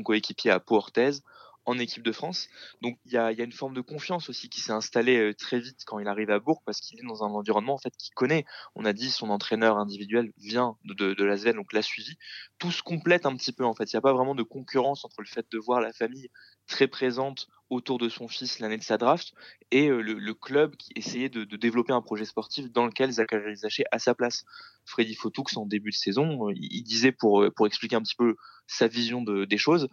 coéquipier 0.04 0.52
à 0.52 0.60
Pau 0.60 0.76
Orthez, 0.76 1.22
en 1.66 1.78
équipe 1.78 2.04
de 2.04 2.12
France. 2.12 2.48
Donc 2.82 2.98
il 3.06 3.12
y 3.12 3.18
a, 3.18 3.32
une 3.32 3.52
forme 3.52 3.74
de 3.74 3.82
confiance 3.82 4.30
aussi 4.30 4.50
qui 4.50 4.62
s'est 4.62 4.72
installée 4.72 5.18
euh, 5.18 5.34
très 5.34 5.60
vite 5.60 5.84
quand 5.86 6.00
il 6.00 6.08
arrive 6.08 6.32
à 6.32 6.40
Bourg 6.40 6.62
parce 6.66 6.80
qu'il 6.80 7.00
est 7.00 7.08
dans 7.08 7.24
un 7.24 7.30
environnement 7.30 7.74
en 7.74 7.78
fait 7.78 7.96
qu'il 7.98 8.14
connaît. 8.14 8.46
On 8.76 8.86
a 8.86 8.94
dit 8.94 9.12
son 9.12 9.30
entraîneur 9.30 9.78
individuel 9.78 10.32
vient 10.38 10.78
de, 10.86 10.94
de, 10.94 11.14
de 11.14 11.52
donc 11.52 11.74
l'a 11.74 11.82
suivi. 11.82 12.18
Tout 12.58 12.72
se 12.72 12.82
complète 12.82 13.26
un 13.26 13.36
petit 13.36 13.52
peu 13.52 13.66
en 13.66 13.74
fait. 13.74 13.92
Il 13.92 13.96
n'y 13.96 14.00
a 14.00 14.02
pas 14.02 14.14
vraiment 14.14 14.36
de 14.36 14.44
concurrence 14.44 15.06
entre 15.06 15.22
le 15.22 15.28
fait 15.28 15.46
de 15.52 15.58
voir 15.58 15.82
la 15.82 15.94
famille 15.94 16.30
très 16.68 16.88
présente 16.88 17.48
autour 17.70 17.98
de 17.98 18.10
son 18.10 18.28
fils 18.28 18.60
l'année 18.60 18.78
de 18.78 18.84
sa 18.84 18.98
draft 18.98 19.34
et 19.72 19.88
euh, 19.88 20.02
le, 20.02 20.34
club 20.34 20.76
qui 20.76 20.92
essayait 20.96 21.30
de, 21.30 21.44
développer 21.44 21.94
un 21.94 22.02
projet 22.02 22.26
sportif 22.26 22.72
dans 22.72 22.86
lequel 22.86 23.12
Zachary 23.12 23.56
Zaché 23.56 23.84
a 23.92 24.00
sa 24.00 24.14
place. 24.14 24.44
Freddy 24.86 25.16
Fotoux 25.16 25.46
en 25.56 25.66
début 25.66 25.92
de 25.92 25.96
saison, 25.96 26.50
euh, 26.50 26.54
il 26.56 26.84
disait 26.84 27.12
pour, 27.12 27.46
pour 27.56 27.68
expliquer 27.68 27.96
un 27.96 28.02
petit 28.02 28.16
peu 28.16 28.36
sa 28.68 28.88
vision 28.88 29.22
de, 29.22 29.46
des 29.46 29.58
choses, 29.58 29.88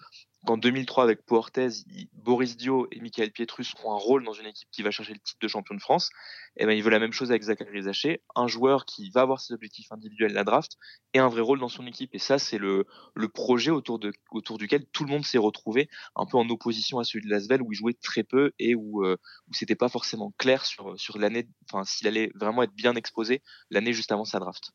qu'en 0.46 0.56
2003 0.56 1.04
avec 1.04 1.24
Portez, 1.26 1.68
Boris 2.12 2.56
Dio 2.56 2.88
et 2.92 3.00
Michael 3.00 3.32
Pietrus 3.32 3.74
ont 3.84 3.92
un 3.92 3.98
rôle 3.98 4.24
dans 4.24 4.32
une 4.32 4.46
équipe 4.46 4.68
qui 4.70 4.82
va 4.82 4.90
chercher 4.90 5.12
le 5.12 5.18
titre 5.18 5.38
de 5.40 5.48
champion 5.48 5.74
de 5.74 5.80
France, 5.80 6.10
et 6.56 6.62
eh 6.62 6.66
ben 6.66 6.72
il 6.72 6.82
veut 6.82 6.90
la 6.90 6.98
même 6.98 7.12
chose 7.12 7.30
avec 7.30 7.42
Zachary 7.42 7.82
Zaché, 7.82 8.22
un 8.34 8.48
joueur 8.48 8.84
qui 8.84 9.10
va 9.10 9.20
avoir 9.20 9.40
ses 9.40 9.54
objectifs 9.54 9.90
individuels 9.92 10.32
la 10.32 10.44
draft 10.44 10.76
et 11.14 11.18
un 11.18 11.28
vrai 11.28 11.40
rôle 11.40 11.60
dans 11.60 11.68
son 11.68 11.86
équipe. 11.86 12.10
Et 12.14 12.18
ça, 12.18 12.38
c'est 12.38 12.58
le, 12.58 12.86
le 13.14 13.28
projet 13.28 13.70
autour, 13.70 13.98
de, 13.98 14.12
autour 14.30 14.58
duquel 14.58 14.84
tout 14.86 15.04
le 15.04 15.10
monde 15.10 15.24
s'est 15.24 15.38
retrouvé, 15.38 15.88
un 16.16 16.26
peu 16.26 16.36
en 16.36 16.48
opposition 16.48 16.98
à 16.98 17.04
celui 17.04 17.24
de 17.24 17.30
Lasvel 17.30 17.62
où 17.62 17.72
il 17.72 17.76
jouait 17.76 17.94
très 17.94 18.24
peu 18.24 18.52
et 18.58 18.74
où, 18.74 19.04
euh, 19.04 19.16
où 19.48 19.54
c'était 19.54 19.76
pas 19.76 19.88
forcément 19.88 20.32
clair 20.38 20.64
sur, 20.64 20.98
sur 20.98 21.18
l'année, 21.18 21.48
enfin 21.70 21.84
s'il 21.84 22.06
allait 22.08 22.30
vraiment 22.34 22.62
être 22.62 22.74
bien 22.74 22.94
exposé 22.94 23.42
l'année 23.70 23.92
juste 23.92 24.12
avant 24.12 24.24
sa 24.24 24.38
draft. 24.38 24.72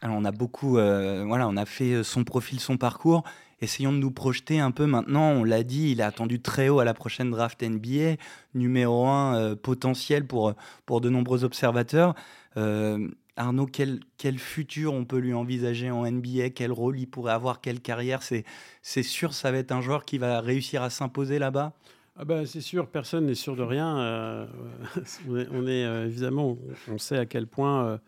Alors 0.00 0.16
on 0.16 0.24
a 0.24 0.30
beaucoup, 0.30 0.78
euh, 0.78 1.24
voilà, 1.26 1.48
on 1.48 1.56
a 1.56 1.66
fait 1.66 1.92
euh, 1.92 2.02
son 2.02 2.24
profil, 2.24 2.60
son 2.60 2.76
parcours. 2.76 3.24
Essayons 3.60 3.92
de 3.92 3.98
nous 3.98 4.12
projeter 4.12 4.60
un 4.60 4.70
peu 4.70 4.86
maintenant. 4.86 5.30
On 5.30 5.42
l'a 5.42 5.64
dit, 5.64 5.90
il 5.90 6.00
est 6.00 6.04
attendu 6.04 6.40
très 6.40 6.68
haut 6.68 6.78
à 6.78 6.84
la 6.84 6.94
prochaine 6.94 7.30
draft 7.30 7.62
NBA, 7.62 8.16
numéro 8.54 9.06
un 9.08 9.36
euh, 9.36 9.56
potentiel 9.56 10.24
pour, 10.24 10.54
pour 10.86 11.00
de 11.00 11.10
nombreux 11.10 11.44
observateurs. 11.44 12.14
Arnaud, 13.36 13.66
quel, 13.66 14.00
quel 14.16 14.36
futur 14.36 14.94
on 14.94 15.04
peut 15.04 15.18
lui 15.18 15.32
envisager 15.32 15.92
en 15.92 16.10
NBA 16.10 16.50
Quel 16.50 16.72
rôle 16.72 16.98
il 16.98 17.06
pourrait 17.06 17.32
avoir? 17.32 17.60
Quelle 17.60 17.80
carrière? 17.80 18.20
C'est 18.22 19.02
sûr, 19.04 19.32
ça 19.32 19.52
va 19.52 19.58
être 19.58 19.70
un 19.70 19.80
joueur 19.80 20.04
qui 20.04 20.18
va 20.18 20.40
réussir 20.40 20.82
à 20.82 20.90
s'imposer 20.90 21.38
là-bas? 21.38 21.72
Ah 22.16 22.24
bah, 22.24 22.46
c'est 22.46 22.60
sûr, 22.60 22.88
personne 22.88 23.26
n'est 23.26 23.36
sûr 23.36 23.54
de 23.54 23.62
rien. 23.62 24.48
on 25.28 25.66
est, 25.68 25.82
évidemment, 26.06 26.58
on 26.88 26.98
sait 26.98 27.16
à 27.16 27.26
quel 27.26 27.46
point 27.46 28.00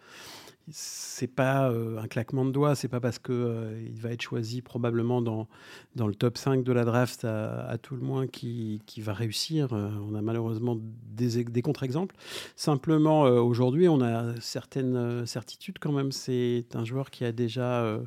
c'est 0.73 1.27
pas 1.27 1.71
euh, 1.71 1.99
un 1.99 2.07
claquement 2.07 2.45
de 2.45 2.51
doigts, 2.51 2.75
c'est 2.75 2.89
pas 2.89 3.01
parce 3.01 3.19
que 3.19 3.33
euh, 3.33 3.83
il 3.87 4.01
va 4.01 4.11
être 4.11 4.23
choisi 4.23 4.63
probablement 4.63 5.23
dans, 5.23 5.49
dans 5.97 6.07
le 6.07 6.15
top 6.15 6.39
5 6.39 6.65
de 6.65 6.73
la 6.73 6.85
draft 6.85 7.25
à, 7.25 7.77
tout 7.79 7.95
le 7.95 8.03
moins 8.03 8.27
qui, 8.27 8.83
qui 8.87 9.01
va 9.01 9.13
réussir. 9.13 9.73
Euh, 9.73 9.91
on 10.09 10.15
a 10.15 10.23
malheureusement 10.23 10.79
des, 11.15 11.45
des 11.45 11.63
contre-exemples. 11.63 12.15
Simplement, 12.57 13.23
aujourd'hui, 13.23 13.89
on 13.89 14.01
a 14.01 14.41
certaines 14.41 15.27
certitudes 15.27 15.79
quand 15.79 15.93
même. 15.93 16.13
C'est 16.13 16.67
un 16.75 16.85
joueur 16.85 17.11
qui 17.11 17.25
a 17.25 17.33
déjà, 17.33 17.99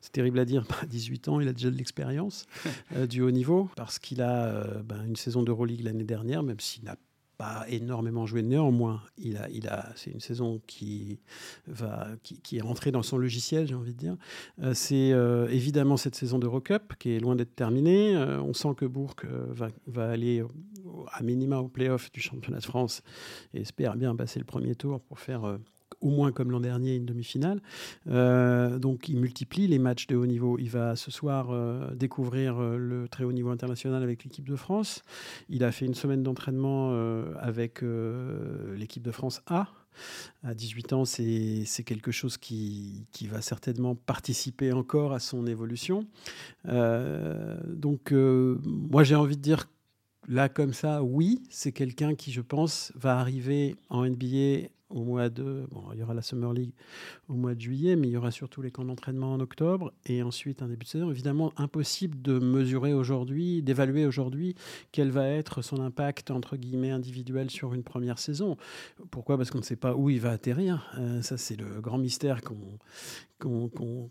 c'est 0.00 0.12
terrible 0.12 0.38
à 0.38 0.44
dire, 0.44 0.64
18 0.88 1.28
ans, 1.28 1.40
il 1.40 1.48
a 1.48 1.52
déjà 1.52 1.70
de 1.70 1.76
l'expérience 1.76 2.46
du 3.08 3.22
haut 3.22 3.30
niveau 3.30 3.68
parce 3.76 3.98
qu'il 3.98 4.22
a 4.22 4.64
ben, 4.82 5.04
une 5.06 5.16
saison 5.16 5.42
d'Euroleague 5.42 5.82
l'année 5.82 6.04
dernière, 6.04 6.42
même 6.42 6.60
s'il 6.60 6.84
n'a 6.84 6.96
pas 7.36 7.64
énormément 7.68 8.26
joué. 8.26 8.42
Néanmoins, 8.42 9.02
il 9.18 9.36
a, 9.36 9.48
il 9.50 9.68
a, 9.68 9.92
c'est 9.96 10.10
une 10.10 10.20
saison 10.20 10.60
qui, 10.66 11.18
va, 11.66 12.08
qui, 12.22 12.56
est 12.56 12.60
rentrée 12.60 12.92
dans 12.92 13.02
son 13.02 13.18
logiciel, 13.18 13.66
j'ai 13.66 13.74
envie 13.74 13.92
de 13.92 13.98
dire. 13.98 14.16
Euh, 14.62 14.74
c'est 14.74 15.12
euh, 15.12 15.48
évidemment 15.48 15.96
cette 15.96 16.14
saison 16.14 16.38
de 16.38 16.48
Cup 16.60 16.94
qui 16.98 17.10
est 17.12 17.20
loin 17.20 17.36
d'être 17.36 17.54
terminée. 17.54 18.14
Euh, 18.16 18.40
on 18.40 18.52
sent 18.52 18.74
que 18.76 18.84
Bourg 18.84 19.16
va, 19.24 19.68
va, 19.86 20.10
aller 20.10 20.44
à 21.12 21.22
minima 21.22 21.58
au 21.58 21.68
playoff 21.68 22.12
du 22.12 22.20
championnat 22.20 22.58
de 22.58 22.64
France 22.64 23.02
et 23.52 23.62
espère 23.62 23.96
bien 23.96 24.14
passer 24.14 24.38
le 24.38 24.44
premier 24.44 24.74
tour 24.74 25.00
pour 25.00 25.18
faire 25.18 25.58
au 26.04 26.10
moins 26.10 26.30
comme 26.32 26.50
l'an 26.50 26.60
dernier, 26.60 26.94
une 26.94 27.06
demi-finale. 27.06 27.60
Euh, 28.08 28.78
donc 28.78 29.08
il 29.08 29.18
multiplie 29.18 29.66
les 29.66 29.78
matchs 29.78 30.06
de 30.06 30.16
haut 30.16 30.26
niveau. 30.26 30.58
Il 30.58 30.68
va 30.68 30.96
ce 30.96 31.10
soir 31.10 31.48
euh, 31.50 31.92
découvrir 31.94 32.58
euh, 32.58 32.76
le 32.76 33.08
très 33.08 33.24
haut 33.24 33.32
niveau 33.32 33.50
international 33.50 34.02
avec 34.02 34.22
l'équipe 34.22 34.46
de 34.46 34.54
France. 34.54 35.02
Il 35.48 35.64
a 35.64 35.72
fait 35.72 35.86
une 35.86 35.94
semaine 35.94 36.22
d'entraînement 36.22 36.74
avec 37.38 37.82
l'équipe 38.76 39.02
de 39.02 39.10
France 39.10 39.40
A. 39.46 39.68
À 40.42 40.54
18 40.54 40.92
ans, 40.92 41.04
c'est 41.04 41.64
quelque 41.84 42.10
chose 42.10 42.36
qui, 42.36 43.06
qui, 43.12 43.26
va 43.26 43.40
certainement 43.40 43.94
participer 43.94 44.72
encore 44.72 45.12
à 45.12 45.20
son 45.20 45.46
évolution. 45.46 46.06
donc, 46.64 48.12
moi, 48.12 49.04
j'ai 49.04 49.14
envie 49.14 49.36
de 49.36 49.42
dire 49.42 49.66
là, 50.28 50.48
comme 50.48 50.74
ça, 50.74 51.02
oui, 51.02 51.42
c'est 51.48 51.72
quelqu'un 51.72 52.14
qui, 52.14 52.32
je 52.32 52.40
pense, 52.40 52.92
va 52.96 53.18
arriver 53.18 53.76
en 53.88 54.04
NBA 54.04 54.68
au 54.94 55.02
mois 55.02 55.28
de. 55.28 55.66
Bon, 55.70 55.82
il 55.92 55.98
y 55.98 56.02
aura 56.02 56.14
la 56.14 56.22
Summer 56.22 56.52
League 56.52 56.72
au 57.28 57.34
mois 57.34 57.54
de 57.54 57.60
juillet, 57.60 57.96
mais 57.96 58.08
il 58.08 58.12
y 58.12 58.16
aura 58.16 58.30
surtout 58.30 58.62
les 58.62 58.70
camps 58.70 58.84
d'entraînement 58.84 59.32
en 59.32 59.40
octobre 59.40 59.92
et 60.06 60.22
ensuite 60.22 60.62
un 60.62 60.68
début 60.68 60.84
de 60.84 60.90
saison. 60.90 61.10
Évidemment, 61.10 61.52
impossible 61.56 62.22
de 62.22 62.38
mesurer 62.38 62.94
aujourd'hui, 62.94 63.62
d'évaluer 63.62 64.06
aujourd'hui 64.06 64.54
quel 64.92 65.10
va 65.10 65.28
être 65.28 65.60
son 65.62 65.80
impact, 65.80 66.30
entre 66.30 66.56
guillemets, 66.56 66.90
individuel 66.90 67.50
sur 67.50 67.74
une 67.74 67.82
première 67.82 68.18
saison. 68.18 68.56
Pourquoi? 69.10 69.36
Parce 69.36 69.50
qu'on 69.50 69.58
ne 69.58 69.64
sait 69.64 69.76
pas 69.76 69.94
où 69.94 70.08
il 70.08 70.20
va 70.20 70.30
atterrir. 70.30 70.90
Euh, 70.98 71.20
ça, 71.22 71.36
c'est 71.36 71.56
le 71.56 71.80
grand 71.80 71.98
mystère 71.98 72.40
qu'on 72.42 72.78
qu'on 73.44 74.10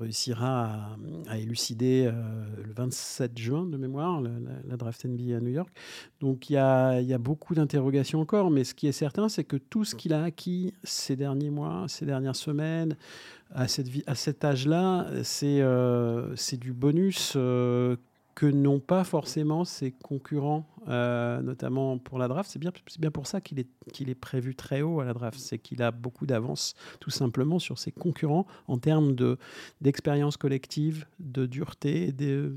réussira 0.00 0.96
à, 1.28 1.38
élucider 1.38 2.10
euh, 2.12 2.44
le 2.64 2.72
27 2.72 3.38
juin 3.38 3.66
de 3.66 3.76
mémoire, 3.76 4.20
la, 4.20 4.76
draft 4.76 5.04
NBA 5.04 5.36
à 5.36 5.40
New 5.40 5.50
York. 5.50 5.70
Donc 6.20 6.50
il 6.50 6.54
y 6.54 6.56
a, 6.56 7.00
y 7.00 7.12
a, 7.12 7.18
beaucoup 7.18 7.54
d'interrogations 7.54 8.20
encore, 8.20 8.50
mais 8.50 8.64
ce 8.64 8.74
qui 8.74 8.86
est 8.86 8.92
certain, 8.92 9.28
c'est 9.28 9.44
que 9.44 9.56
tout 9.56 9.84
ce 9.84 9.94
qu'il 9.94 10.12
acquis 10.22 10.74
ces 10.84 11.16
derniers 11.16 11.50
mois, 11.50 11.86
ces 11.88 12.06
dernières 12.06 12.36
semaines, 12.36 12.96
à, 13.54 13.68
cette 13.68 13.88
à 14.06 14.14
cet 14.14 14.44
âge-là, 14.44 15.06
c'est 15.22 15.60
euh, 15.60 16.34
du 16.60 16.72
bonus 16.72 17.34
euh, 17.36 17.96
que 18.34 18.46
n'ont 18.46 18.80
pas 18.80 19.04
forcément 19.04 19.64
ses 19.64 19.92
concurrents, 19.92 20.66
euh, 20.88 21.40
notamment 21.40 21.98
pour 21.98 22.18
la 22.18 22.28
draft. 22.28 22.50
C'est 22.50 22.58
bien, 22.58 22.72
bien 22.98 23.10
pour 23.10 23.26
ça 23.26 23.40
qu'il 23.40 23.60
est, 23.60 23.68
est 24.00 24.14
prévu 24.14 24.54
très 24.54 24.82
haut 24.82 25.00
à 25.00 25.04
la 25.04 25.14
draft. 25.14 25.38
C'est 25.38 25.58
qu'il 25.58 25.82
a 25.82 25.90
beaucoup 25.90 26.26
d'avance, 26.26 26.74
tout 27.00 27.10
simplement, 27.10 27.58
sur 27.58 27.78
ses 27.78 27.92
concurrents 27.92 28.46
en 28.66 28.78
termes 28.78 29.14
de, 29.14 29.38
d'expérience 29.80 30.36
collective, 30.36 31.06
de 31.20 31.46
dureté, 31.46 32.12
de, 32.12 32.52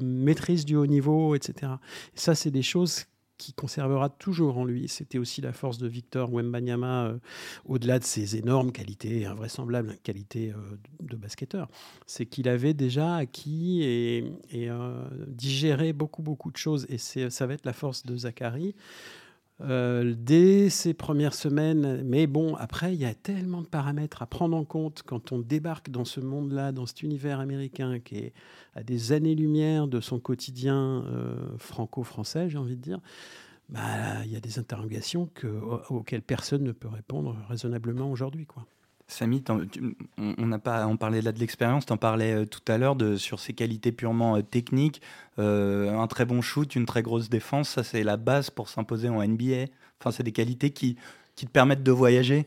maîtrise 0.00 0.64
du 0.64 0.76
haut 0.76 0.86
niveau, 0.86 1.34
etc. 1.34 1.72
Et 2.14 2.18
ça, 2.18 2.34
c'est 2.34 2.50
des 2.50 2.62
choses 2.62 3.06
qui 3.38 3.52
conservera 3.52 4.08
toujours 4.08 4.58
en 4.58 4.64
lui. 4.64 4.88
C'était 4.88 5.18
aussi 5.18 5.40
la 5.40 5.52
force 5.52 5.78
de 5.78 5.86
Victor 5.86 6.32
Wembanyama, 6.32 7.06
euh, 7.06 7.18
au-delà 7.64 7.98
de 7.98 8.04
ses 8.04 8.36
énormes 8.36 8.72
qualités, 8.72 9.26
invraisemblables 9.26 9.96
qualités 10.02 10.52
euh, 10.52 10.76
de 11.00 11.16
basketteur. 11.16 11.68
C'est 12.06 12.26
qu'il 12.26 12.48
avait 12.48 12.74
déjà 12.74 13.16
acquis 13.16 13.82
et, 13.82 14.24
euh, 14.54 15.04
digéré 15.28 15.92
beaucoup, 15.92 16.22
beaucoup 16.22 16.50
de 16.50 16.56
choses. 16.56 16.86
Et 16.88 16.98
ça 16.98 17.46
va 17.46 17.54
être 17.54 17.66
la 17.66 17.72
force 17.72 18.04
de 18.04 18.16
Zachary. 18.16 18.74
Dès 19.60 20.68
ses 20.68 20.94
premières 20.94 21.34
semaines. 21.34 22.02
Mais 22.04 22.26
bon, 22.26 22.54
après, 22.56 22.94
il 22.94 23.00
y 23.00 23.04
a 23.04 23.14
tellement 23.14 23.62
de 23.62 23.66
paramètres 23.66 24.22
à 24.22 24.26
prendre 24.26 24.56
en 24.56 24.64
compte 24.64 25.02
quand 25.04 25.32
on 25.32 25.38
débarque 25.38 25.90
dans 25.90 26.04
ce 26.04 26.20
monde-là, 26.20 26.72
dans 26.72 26.86
cet 26.86 27.02
univers 27.02 27.40
américain 27.40 27.98
qui 27.98 28.18
est 28.18 28.32
à 28.74 28.82
des 28.82 29.12
années-lumière 29.12 29.88
de 29.88 30.00
son 30.00 30.18
quotidien 30.18 31.04
euh, 31.06 31.56
franco-français, 31.58 32.50
j'ai 32.50 32.58
envie 32.58 32.76
de 32.76 32.82
dire, 32.82 33.00
bah, 33.68 34.24
il 34.24 34.30
y 34.30 34.36
a 34.36 34.40
des 34.40 34.58
interrogations 34.58 35.30
que, 35.34 35.46
auxquelles 35.88 36.22
personne 36.22 36.62
ne 36.62 36.72
peut 36.72 36.88
répondre 36.88 37.36
raisonnablement 37.48 38.10
aujourd'hui. 38.10 38.46
Quoi. 38.46 38.66
Samy, 39.08 39.42
on 40.18 40.46
n'a 40.46 40.58
pas 40.58 40.86
on 40.86 40.96
parlait 40.96 41.22
là 41.22 41.30
de 41.30 41.38
l'expérience, 41.38 41.86
tu 41.86 41.92
en 41.92 41.96
parlais 41.96 42.32
euh, 42.32 42.44
tout 42.44 42.60
à 42.66 42.76
l'heure 42.76 42.96
sur 43.18 43.38
ses 43.38 43.52
qualités 43.52 43.92
purement 43.92 44.36
euh, 44.36 44.42
techniques, 44.42 45.00
un 45.38 46.06
très 46.08 46.24
bon 46.24 46.42
shoot, 46.42 46.74
une 46.74 46.86
très 46.86 47.02
grosse 47.02 47.28
défense, 47.28 47.68
ça 47.68 47.84
c'est 47.84 48.02
la 48.02 48.16
base 48.16 48.50
pour 48.50 48.68
s'imposer 48.68 49.08
en 49.08 49.22
NBA. 49.22 49.66
Enfin, 50.00 50.10
c'est 50.10 50.22
des 50.22 50.32
qualités 50.32 50.70
qui, 50.70 50.96
qui 51.36 51.46
te 51.46 51.50
permettent 51.50 51.82
de 51.82 51.92
voyager. 51.92 52.46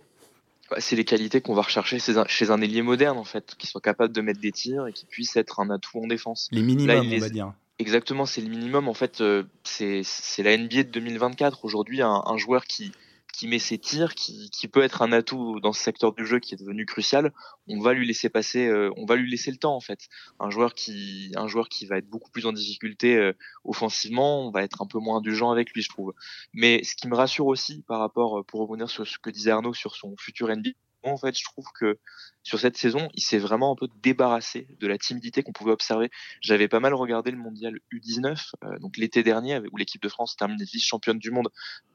C'est 0.78 0.95
les 0.95 1.06
qualités 1.06 1.41
qu'on 1.41 1.56
va 1.56 1.63
rechercher 1.63 1.98
chez 2.00 2.52
un, 2.52 2.62
ailier 2.62 2.82
moderne 2.82 3.17
en 3.17 3.24
fait, 3.24 3.56
qui 3.58 3.65
soit 3.65 3.82
capable 3.82 4.13
de 4.13 4.22
mettre 4.22 4.39
des 4.39 4.52
tirs 4.52 4.86
et 4.88 4.93
qui 4.93 5.06
puisse 5.06 5.36
être 5.36 5.60
un 5.60 5.69
atout 5.69 6.00
en 6.00 6.08
défense. 6.08 6.48
Les 6.52 6.62
minimums, 6.62 7.08
on 7.12 7.19
va 7.19 7.30
dire. 7.30 7.54
Exactement, 7.80 8.26
c'est 8.26 8.41
le 8.41 8.50
minimum. 8.50 8.89
En 8.89 8.93
fait, 8.93 9.22
euh, 9.22 9.43
c'est 9.63 10.04
la 10.39 10.58
NBA 10.58 10.84
de 10.84 10.89
2024. 10.89 11.63
Aujourd'hui, 11.63 12.02
un, 12.02 12.38
joueur 12.38 12.65
qui, 12.65 12.91
qui 13.34 13.48
met 13.48 13.60
ses 13.60 13.78
tirs, 13.78 14.15
qui, 14.15 14.50
peut 14.72 14.82
être 14.82 15.02
un 15.02 15.12
atout 15.12 15.60
dans 15.60 15.74
ce 15.74 15.82
secteur 15.82 16.13
du 16.13 16.26
jeu 16.26 16.39
qui 16.39 16.54
est 16.54 16.58
devenu 16.58 16.86
crucial, 16.86 17.34
on 17.68 17.80
va 17.80 17.94
lui 17.94 18.06
laisser 18.06 18.30
passer, 18.30 18.68
euh, 18.68 18.92
on 18.98 19.06
va 19.06 19.15
lui 19.15 19.30
laisser 19.30 19.52
le 19.52 19.58
temps 19.58 19.76
en 19.76 19.80
fait. 19.80 20.08
Un 20.39 20.50
joueur 20.50 20.74
qui, 20.74 21.32
un 21.36 21.48
joueur 21.48 21.70
qui 21.70 21.86
va 21.86 21.98
être 21.98 22.10
beaucoup 22.10 22.32
plus 22.32 22.46
en 22.46 22.54
difficulté 22.54 23.15
euh, 23.15 23.34
offensivement, 23.63 24.46
on 24.46 24.52
va 24.52 24.63
être 24.63 24.82
un 24.82 24.86
peu 24.86 25.00
moins 25.00 25.18
indulgent 25.18 25.52
avec 25.52 25.72
lui, 25.72 25.82
je 25.82 25.89
trouve. 25.89 26.13
Mais 26.54 26.84
ce 26.84 26.96
qui 26.96 27.08
me 27.08 27.15
rassure 27.15 27.48
aussi 27.48 27.84
par 27.88 28.00
rapport, 28.00 28.39
euh, 28.39 28.44
pour 28.44 28.62
revenir 28.62 28.89
sur 28.89 29.08
ce 29.08 29.18
que 29.18 29.30
disait 29.30 29.52
Arnaud 29.52 29.74
sur 29.74 29.96
son 29.96 30.15
futur 30.18 30.50
NBA, 30.50 30.72
en 31.04 31.18
fait, 31.18 31.38
je 31.38 31.44
trouve 31.44 31.66
que 31.80 31.98
sur 32.44 32.60
cette 32.60 32.78
saison, 32.78 33.10
il 33.14 33.22
s'est 33.22 33.38
vraiment 33.38 33.72
un 33.72 33.76
peu 33.76 33.88
débarrassé 34.02 34.68
de 34.80 34.88
la 34.88 34.98
timidité 34.98 35.44
qu'on 35.44 35.52
pouvait 35.52 35.72
observer. 35.72 36.10
J'avais 36.42 36.68
pas 36.68 36.80
mal 36.80 36.94
regardé 36.94 37.32
le 37.32 37.38
mondial 37.38 37.80
U19, 37.94 38.52
euh, 38.64 38.80
donc 38.80 38.98
l'été 38.98 39.24
dernier, 39.24 39.62
où 39.72 39.78
l'équipe 39.78 40.02
de 40.02 40.10
France 40.10 40.36
termine 40.36 40.58
vice-championne 40.62 41.20
du 41.20 41.32
monde 41.32 41.50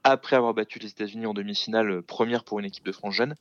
après 0.04 0.36
avoir 0.36 0.54
battu 0.54 0.78
les 0.78 0.88
États-Unis 0.88 1.26
en 1.26 1.34
demi-finale, 1.34 1.90
euh, 1.90 2.02
première 2.02 2.44
pour 2.44 2.60
une 2.60 2.66
équipe 2.66 2.84
de 2.84 2.92
France 2.92 3.14
jeune. 3.14 3.34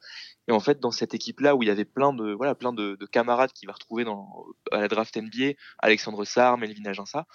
Et 0.47 0.52
en 0.52 0.60
fait, 0.60 0.80
dans 0.80 0.91
cette 0.91 1.13
équipe-là, 1.13 1.56
où 1.56 1.63
il 1.63 1.67
y 1.67 1.71
avait 1.71 1.86
plein 1.86 2.13
de 2.13 2.34
voilà 2.34 2.56
plein 2.56 2.73
de, 2.73 2.97
camarades 3.12 3.52
qui 3.54 3.65
va 3.65 3.73
retrouver 3.73 4.04
dans 4.04 4.45
à 4.71 4.80
la 4.80 4.88
draft 4.88 5.15
NBA, 5.15 5.54
Alexandre 5.80 6.26
Sarr, 6.26 6.58
Melvin 6.58 6.86
Aginsa, 6.86 7.26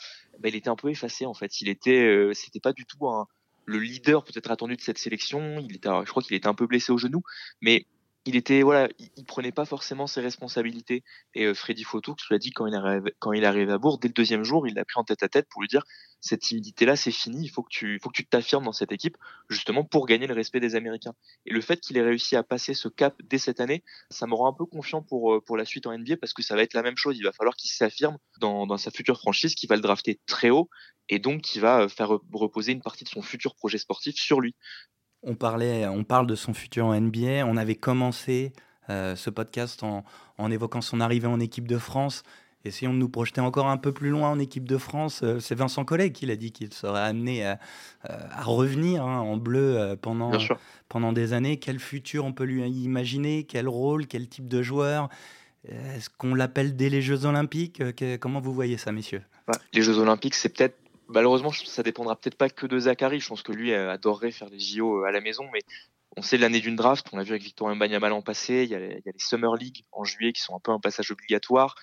bah, 0.40 0.48
il 0.48 0.56
était 0.56 0.70
un 0.70 0.76
peu 0.76 0.90
effacé 0.90 1.24
en 1.26 1.34
fait. 1.34 1.60
Il 1.60 1.68
était, 1.68 2.04
euh, 2.04 2.34
c'était 2.34 2.60
pas 2.60 2.72
du 2.72 2.84
tout 2.84 3.08
un, 3.08 3.26
le 3.64 3.78
leader 3.78 4.24
peut-être 4.24 4.50
attendu 4.50 4.76
de 4.76 4.80
cette 4.80 4.98
sélection. 4.98 5.58
Il 5.60 5.76
était, 5.76 5.90
je 6.04 6.10
crois 6.10 6.22
qu'il 6.22 6.36
était 6.36 6.48
un 6.48 6.54
peu 6.54 6.66
blessé 6.66 6.90
au 6.90 6.98
genou, 6.98 7.22
mais 7.60 7.86
il 8.28 8.36
était 8.36 8.60
voilà, 8.60 8.90
il, 9.16 9.24
prenait 9.24 9.52
pas 9.52 9.64
forcément 9.64 10.06
ses 10.06 10.20
responsabilités. 10.20 11.02
Et 11.34 11.46
euh, 11.46 11.54
Freddy 11.54 11.82
Fautoux, 11.82 12.14
tu 12.14 12.26
l'as 12.30 12.38
dit 12.38 12.50
quand 12.50 12.66
il 12.66 12.74
arrive 12.74 13.10
quand 13.20 13.32
à 13.32 13.78
Bourg, 13.78 13.98
dès 13.98 14.08
le 14.08 14.12
deuxième 14.12 14.44
jour, 14.44 14.66
il 14.66 14.74
l'a 14.74 14.84
pris 14.84 15.00
en 15.00 15.04
tête 15.04 15.22
à 15.22 15.28
tête 15.28 15.46
pour 15.48 15.62
lui 15.62 15.68
dire 15.68 15.82
cette 16.20 16.40
timidité-là, 16.40 16.94
c'est 16.94 17.10
fini. 17.10 17.42
Il 17.42 17.48
faut 17.48 17.62
que 17.62 17.70
tu 17.70 17.98
faut 18.02 18.10
t'affirmes 18.28 18.64
dans 18.64 18.72
cette 18.72 18.92
équipe 18.92 19.16
justement 19.48 19.82
pour 19.82 20.06
gagner 20.06 20.26
le 20.26 20.34
respect 20.34 20.60
des 20.60 20.74
Américains. 20.74 21.14
Et 21.46 21.52
le 21.54 21.60
fait 21.62 21.80
qu'il 21.80 21.96
ait 21.96 22.02
réussi 22.02 22.36
à 22.36 22.42
passer 22.42 22.74
ce 22.74 22.88
cap 22.88 23.16
dès 23.24 23.38
cette 23.38 23.60
année, 23.60 23.82
ça 24.10 24.26
me 24.26 24.34
rend 24.34 24.48
un 24.48 24.52
peu 24.52 24.66
confiant 24.66 25.00
pour 25.02 25.32
euh, 25.32 25.56
la 25.56 25.64
suite 25.64 25.86
en 25.86 25.96
NBA 25.96 26.18
parce 26.18 26.34
que 26.34 26.42
ça 26.42 26.54
va 26.54 26.62
être 26.62 26.74
la 26.74 26.82
même 26.82 26.98
chose. 26.98 27.16
Il 27.16 27.24
va 27.24 27.32
falloir 27.32 27.56
qu'il 27.56 27.70
s'affirme 27.70 28.18
dans, 28.40 28.66
dans 28.66 28.76
sa 28.76 28.90
future 28.90 29.18
franchise, 29.18 29.54
qui 29.54 29.66
va 29.66 29.76
le 29.76 29.82
drafter 29.82 30.20
très 30.26 30.50
haut 30.50 30.68
et 31.08 31.18
donc 31.18 31.40
qui 31.40 31.60
va 31.60 31.80
euh, 31.82 31.88
faire 31.88 32.10
reposer 32.32 32.72
une 32.72 32.82
partie 32.82 33.04
de 33.04 33.08
son 33.08 33.22
futur 33.22 33.54
projet 33.54 33.78
sportif 33.78 34.16
sur 34.16 34.40
lui. 34.40 34.54
On, 35.22 35.34
parlait, 35.34 35.86
on 35.86 36.04
parle 36.04 36.26
de 36.26 36.34
son 36.34 36.54
futur 36.54 36.86
en 36.86 37.00
NBA. 37.00 37.46
On 37.46 37.56
avait 37.56 37.74
commencé 37.74 38.52
euh, 38.90 39.16
ce 39.16 39.30
podcast 39.30 39.82
en, 39.82 40.04
en, 40.38 40.50
évoquant 40.50 40.80
son 40.80 41.00
arrivée 41.00 41.26
en 41.26 41.40
équipe 41.40 41.68
de 41.68 41.78
France. 41.78 42.22
Essayons 42.64 42.92
de 42.92 42.98
nous 42.98 43.08
projeter 43.08 43.40
encore 43.40 43.68
un 43.68 43.76
peu 43.76 43.92
plus 43.92 44.10
loin 44.10 44.30
en 44.30 44.38
équipe 44.38 44.68
de 44.68 44.78
France. 44.78 45.22
Euh, 45.22 45.40
c'est 45.40 45.54
Vincent 45.54 45.84
Collet 45.84 46.12
qui 46.12 46.26
l'a 46.26 46.36
dit 46.36 46.52
qu'il 46.52 46.72
serait 46.72 47.02
amené 47.02 47.44
à, 47.44 47.58
à 48.02 48.42
revenir 48.42 49.04
hein, 49.04 49.20
en 49.20 49.36
bleu 49.36 49.96
pendant, 50.00 50.32
pendant 50.88 51.12
des 51.12 51.32
années. 51.32 51.58
Quel 51.58 51.78
futur 51.78 52.24
on 52.24 52.32
peut 52.32 52.44
lui 52.44 52.68
imaginer? 52.68 53.44
Quel 53.44 53.68
rôle? 53.68 54.06
Quel 54.06 54.28
type 54.28 54.48
de 54.48 54.62
joueur? 54.62 55.08
Est-ce 55.68 56.08
qu'on 56.08 56.34
l'appelle 56.34 56.76
dès 56.76 56.88
les 56.88 57.02
Jeux 57.02 57.26
Olympiques? 57.26 57.82
Comment 58.20 58.40
vous 58.40 58.54
voyez 58.54 58.78
ça, 58.78 58.92
messieurs? 58.92 59.22
Les 59.72 59.82
Jeux 59.82 59.98
Olympiques, 59.98 60.34
c'est 60.34 60.48
peut-être 60.48 60.76
malheureusement, 61.08 61.50
ça 61.52 61.82
dépendra 61.82 62.16
peut-être 62.16 62.36
pas 62.36 62.48
que 62.48 62.66
de 62.66 62.78
Zachary. 62.78 63.20
Je 63.20 63.28
pense 63.28 63.42
que 63.42 63.52
lui 63.52 63.72
euh, 63.72 63.90
adorerait 63.90 64.30
faire 64.30 64.48
les 64.48 64.60
JO 64.60 65.02
euh, 65.02 65.06
à 65.06 65.10
la 65.10 65.20
maison, 65.20 65.48
mais 65.52 65.60
on 66.16 66.22
sait 66.22 66.38
l'année 66.38 66.60
d'une 66.60 66.76
draft. 66.76 67.06
On 67.12 67.16
l'a 67.16 67.24
vu 67.24 67.30
avec 67.30 67.42
Victor 67.42 67.74
Mbanyama 67.74 68.08
l'an 68.08 68.22
passé. 68.22 68.64
Il 68.64 68.70
y, 68.70 68.74
a 68.74 68.78
les, 68.78 69.02
Summer 69.16 69.54
League 69.56 69.84
en 69.92 70.04
juillet 70.04 70.32
qui 70.32 70.42
sont 70.42 70.54
un 70.54 70.60
peu 70.60 70.72
un 70.72 70.80
passage 70.80 71.10
obligatoire. 71.10 71.74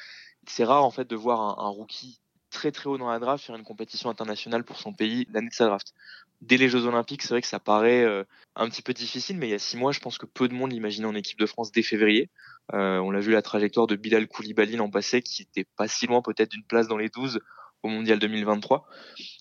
C'est 0.47 0.63
rare 0.63 0.85
en 0.85 0.91
fait 0.91 1.07
de 1.07 1.15
voir 1.15 1.59
un, 1.59 1.69
rookie 1.69 2.19
très 2.51 2.71
très 2.71 2.87
haut 2.87 2.97
dans 2.97 3.09
la 3.09 3.19
draft 3.19 3.43
faire 3.43 3.55
une 3.55 3.63
compétition 3.63 4.09
internationale 4.09 4.63
pour 4.63 4.77
son 4.77 4.93
pays 4.93 5.27
l'année 5.33 5.49
de 5.49 5.53
sa 5.53 5.65
draft. 5.65 5.93
Dès 6.41 6.57
les 6.57 6.69
Jeux 6.69 6.85
Olympiques, 6.85 7.23
c'est 7.23 7.29
vrai 7.29 7.41
que 7.41 7.47
ça 7.47 7.59
paraît 7.59 8.03
euh, 8.03 8.23
un 8.55 8.69
petit 8.69 8.81
peu 8.81 8.93
difficile, 8.93 9.37
mais 9.37 9.47
il 9.47 9.51
y 9.51 9.55
a 9.55 9.59
six 9.59 9.77
mois, 9.77 9.91
je 9.91 9.99
pense 9.99 10.17
que 10.17 10.25
peu 10.25 10.47
de 10.47 10.53
monde 10.53 10.71
l'imaginait 10.71 11.07
en 11.07 11.15
équipe 11.15 11.39
de 11.39 11.45
France 11.45 11.71
dès 11.71 11.81
février. 11.81 12.29
on 12.71 13.09
l'a 13.09 13.19
vu 13.19 13.31
la 13.31 13.41
trajectoire 13.41 13.87
de 13.87 13.95
Bilal 13.95 14.27
Koulibaly 14.27 14.75
l'an 14.75 14.89
passé, 14.89 15.21
qui 15.21 15.41
était 15.41 15.65
pas 15.75 15.87
si 15.87 16.05
loin 16.07 16.21
peut-être 16.21 16.51
d'une 16.51 16.63
place 16.63 16.87
dans 16.87 16.97
les 16.97 17.09
12 17.09 17.39
au 17.85 17.89
mondial 17.89 18.19
2023. 18.19 18.87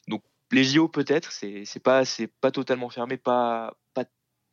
Donc 0.09 0.23
les 0.53 0.65
JO 0.65 0.89
peut-être, 0.89 1.33
c'est 1.33 1.83
pas 1.83 2.05
totalement 2.53 2.91
fermé, 2.91 3.17
pas 3.17 3.75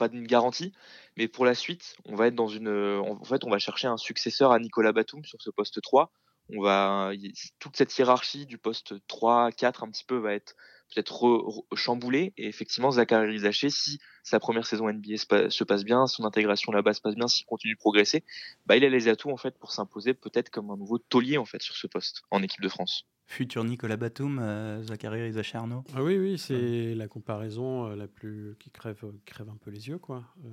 pas 0.01 0.09
garantie, 0.09 0.73
mais 1.15 1.27
pour 1.27 1.45
la 1.45 1.53
suite, 1.53 1.95
on 2.05 2.15
va 2.15 2.25
être 2.25 2.33
dans 2.33 2.47
une 2.47 2.69
en 2.69 3.23
fait, 3.23 3.43
on 3.43 3.51
va 3.51 3.59
chercher 3.59 3.87
un 3.87 3.97
successeur 3.97 4.51
à 4.51 4.57
Nicolas 4.57 4.93
Batum 4.93 5.23
sur 5.23 5.39
ce 5.39 5.51
poste 5.51 5.79
3. 5.79 6.11
On 6.49 6.61
va 6.61 7.11
toute 7.59 7.77
cette 7.77 7.95
hiérarchie 7.95 8.47
du 8.47 8.57
poste 8.57 8.95
3 9.07 9.51
4 9.51 9.83
un 9.83 9.91
petit 9.91 10.03
peu 10.03 10.17
va 10.17 10.33
être 10.33 10.55
peut-être 10.93 11.65
chamboulée 11.75 12.33
et 12.35 12.47
effectivement 12.47 12.91
Zachary 12.91 13.39
Zaché 13.39 13.69
si 13.69 13.99
sa 14.23 14.39
première 14.39 14.65
saison 14.65 14.91
NBA 14.91 15.17
se 15.17 15.63
passe 15.63 15.83
bien, 15.85 16.07
son 16.07 16.25
intégration 16.25 16.71
là-bas 16.71 16.93
se 16.93 17.01
passe 17.01 17.15
bien, 17.15 17.27
s'il 17.27 17.45
continue 17.45 17.75
de 17.75 17.79
progresser, 17.79 18.25
bah 18.65 18.75
il 18.75 18.83
a 18.83 18.89
les 18.89 19.07
atouts 19.07 19.31
en 19.31 19.37
fait 19.37 19.57
pour 19.59 19.71
s'imposer 19.71 20.13
peut-être 20.13 20.49
comme 20.49 20.71
un 20.71 20.77
nouveau 20.77 20.97
taulier 20.97 21.37
en 21.37 21.45
fait 21.45 21.61
sur 21.61 21.75
ce 21.75 21.87
poste 21.87 22.23
en 22.31 22.41
équipe 22.43 22.61
de 22.61 22.69
France 22.69 23.05
futur 23.31 23.63
Nicolas 23.63 23.95
Batum, 23.95 24.39
euh, 24.39 24.83
Zachary 24.83 25.23
Rizaché 25.23 25.57
Arnaud 25.57 25.83
ah 25.95 26.03
Oui, 26.03 26.17
oui, 26.17 26.37
c'est 26.37 26.93
la 26.95 27.07
comparaison 27.07 27.87
euh, 27.87 27.95
la 27.95 28.07
plus 28.07 28.55
qui 28.59 28.69
crève, 28.69 29.01
crève 29.25 29.47
un 29.49 29.55
peu 29.63 29.71
les 29.71 29.87
yeux, 29.87 29.97
quoi, 29.97 30.25
euh, 30.45 30.49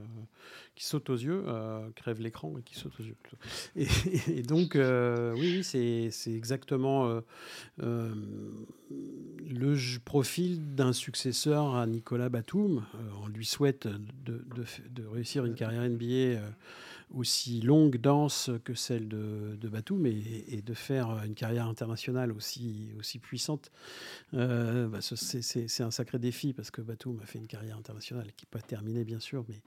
qui 0.77 0.85
saute 0.85 1.11
aux 1.11 1.17
yeux, 1.17 1.45
crève 1.97 2.21
l'écran 2.21 2.55
et 2.59 2.63
qui 2.63 2.77
saute 2.77 2.93
aux 3.01 3.03
yeux. 3.03 3.17
Et, 4.29 4.43
donc, 4.43 4.79
oui, 5.37 5.65
c'est 5.65 6.11
exactement 6.29 7.21
le 7.79 8.15
profil 10.05 10.75
d'un 10.75 10.93
successeur 10.93 11.75
à 11.75 11.87
Nicolas 11.87 12.29
Batum. 12.29 12.85
on 13.23 13.29
lui 13.29 13.45
souhaite 13.45 13.89
de, 13.89 14.45
de, 14.55 15.07
réussir 15.07 15.45
une 15.45 15.55
carrière 15.55 15.83
NBA 15.89 16.41
aussi 17.15 17.61
longue, 17.61 17.97
dense 17.97 18.51
que 18.65 18.75
celle 18.75 19.09
de, 19.09 19.57
de 19.61 19.69
Batum 19.69 20.07
et, 20.07 20.63
de 20.65 20.75
faire 20.75 21.23
une 21.25 21.35
carrière 21.35 21.67
internationale 21.67 22.33
aussi, 22.33 22.91
aussi 22.99 23.19
puissante, 23.19 23.71
euh, 24.35 24.89
bah, 24.89 24.99
c'est 25.01 25.83
un 25.83 25.91
sacré 25.91 26.19
défi 26.19 26.53
parce 26.53 26.71
que 26.71 26.83
Batum 26.83 27.21
a 27.23 27.27
fait 27.27 27.39
une 27.39 27.47
carrière 27.47 27.77
internationale 27.77 28.27
qui 28.37 28.45
n'est 28.45 28.51
pas 28.51 28.61
terminée 28.61 29.05
bien 29.05 29.21
sûr, 29.21 29.45
mais 29.49 29.61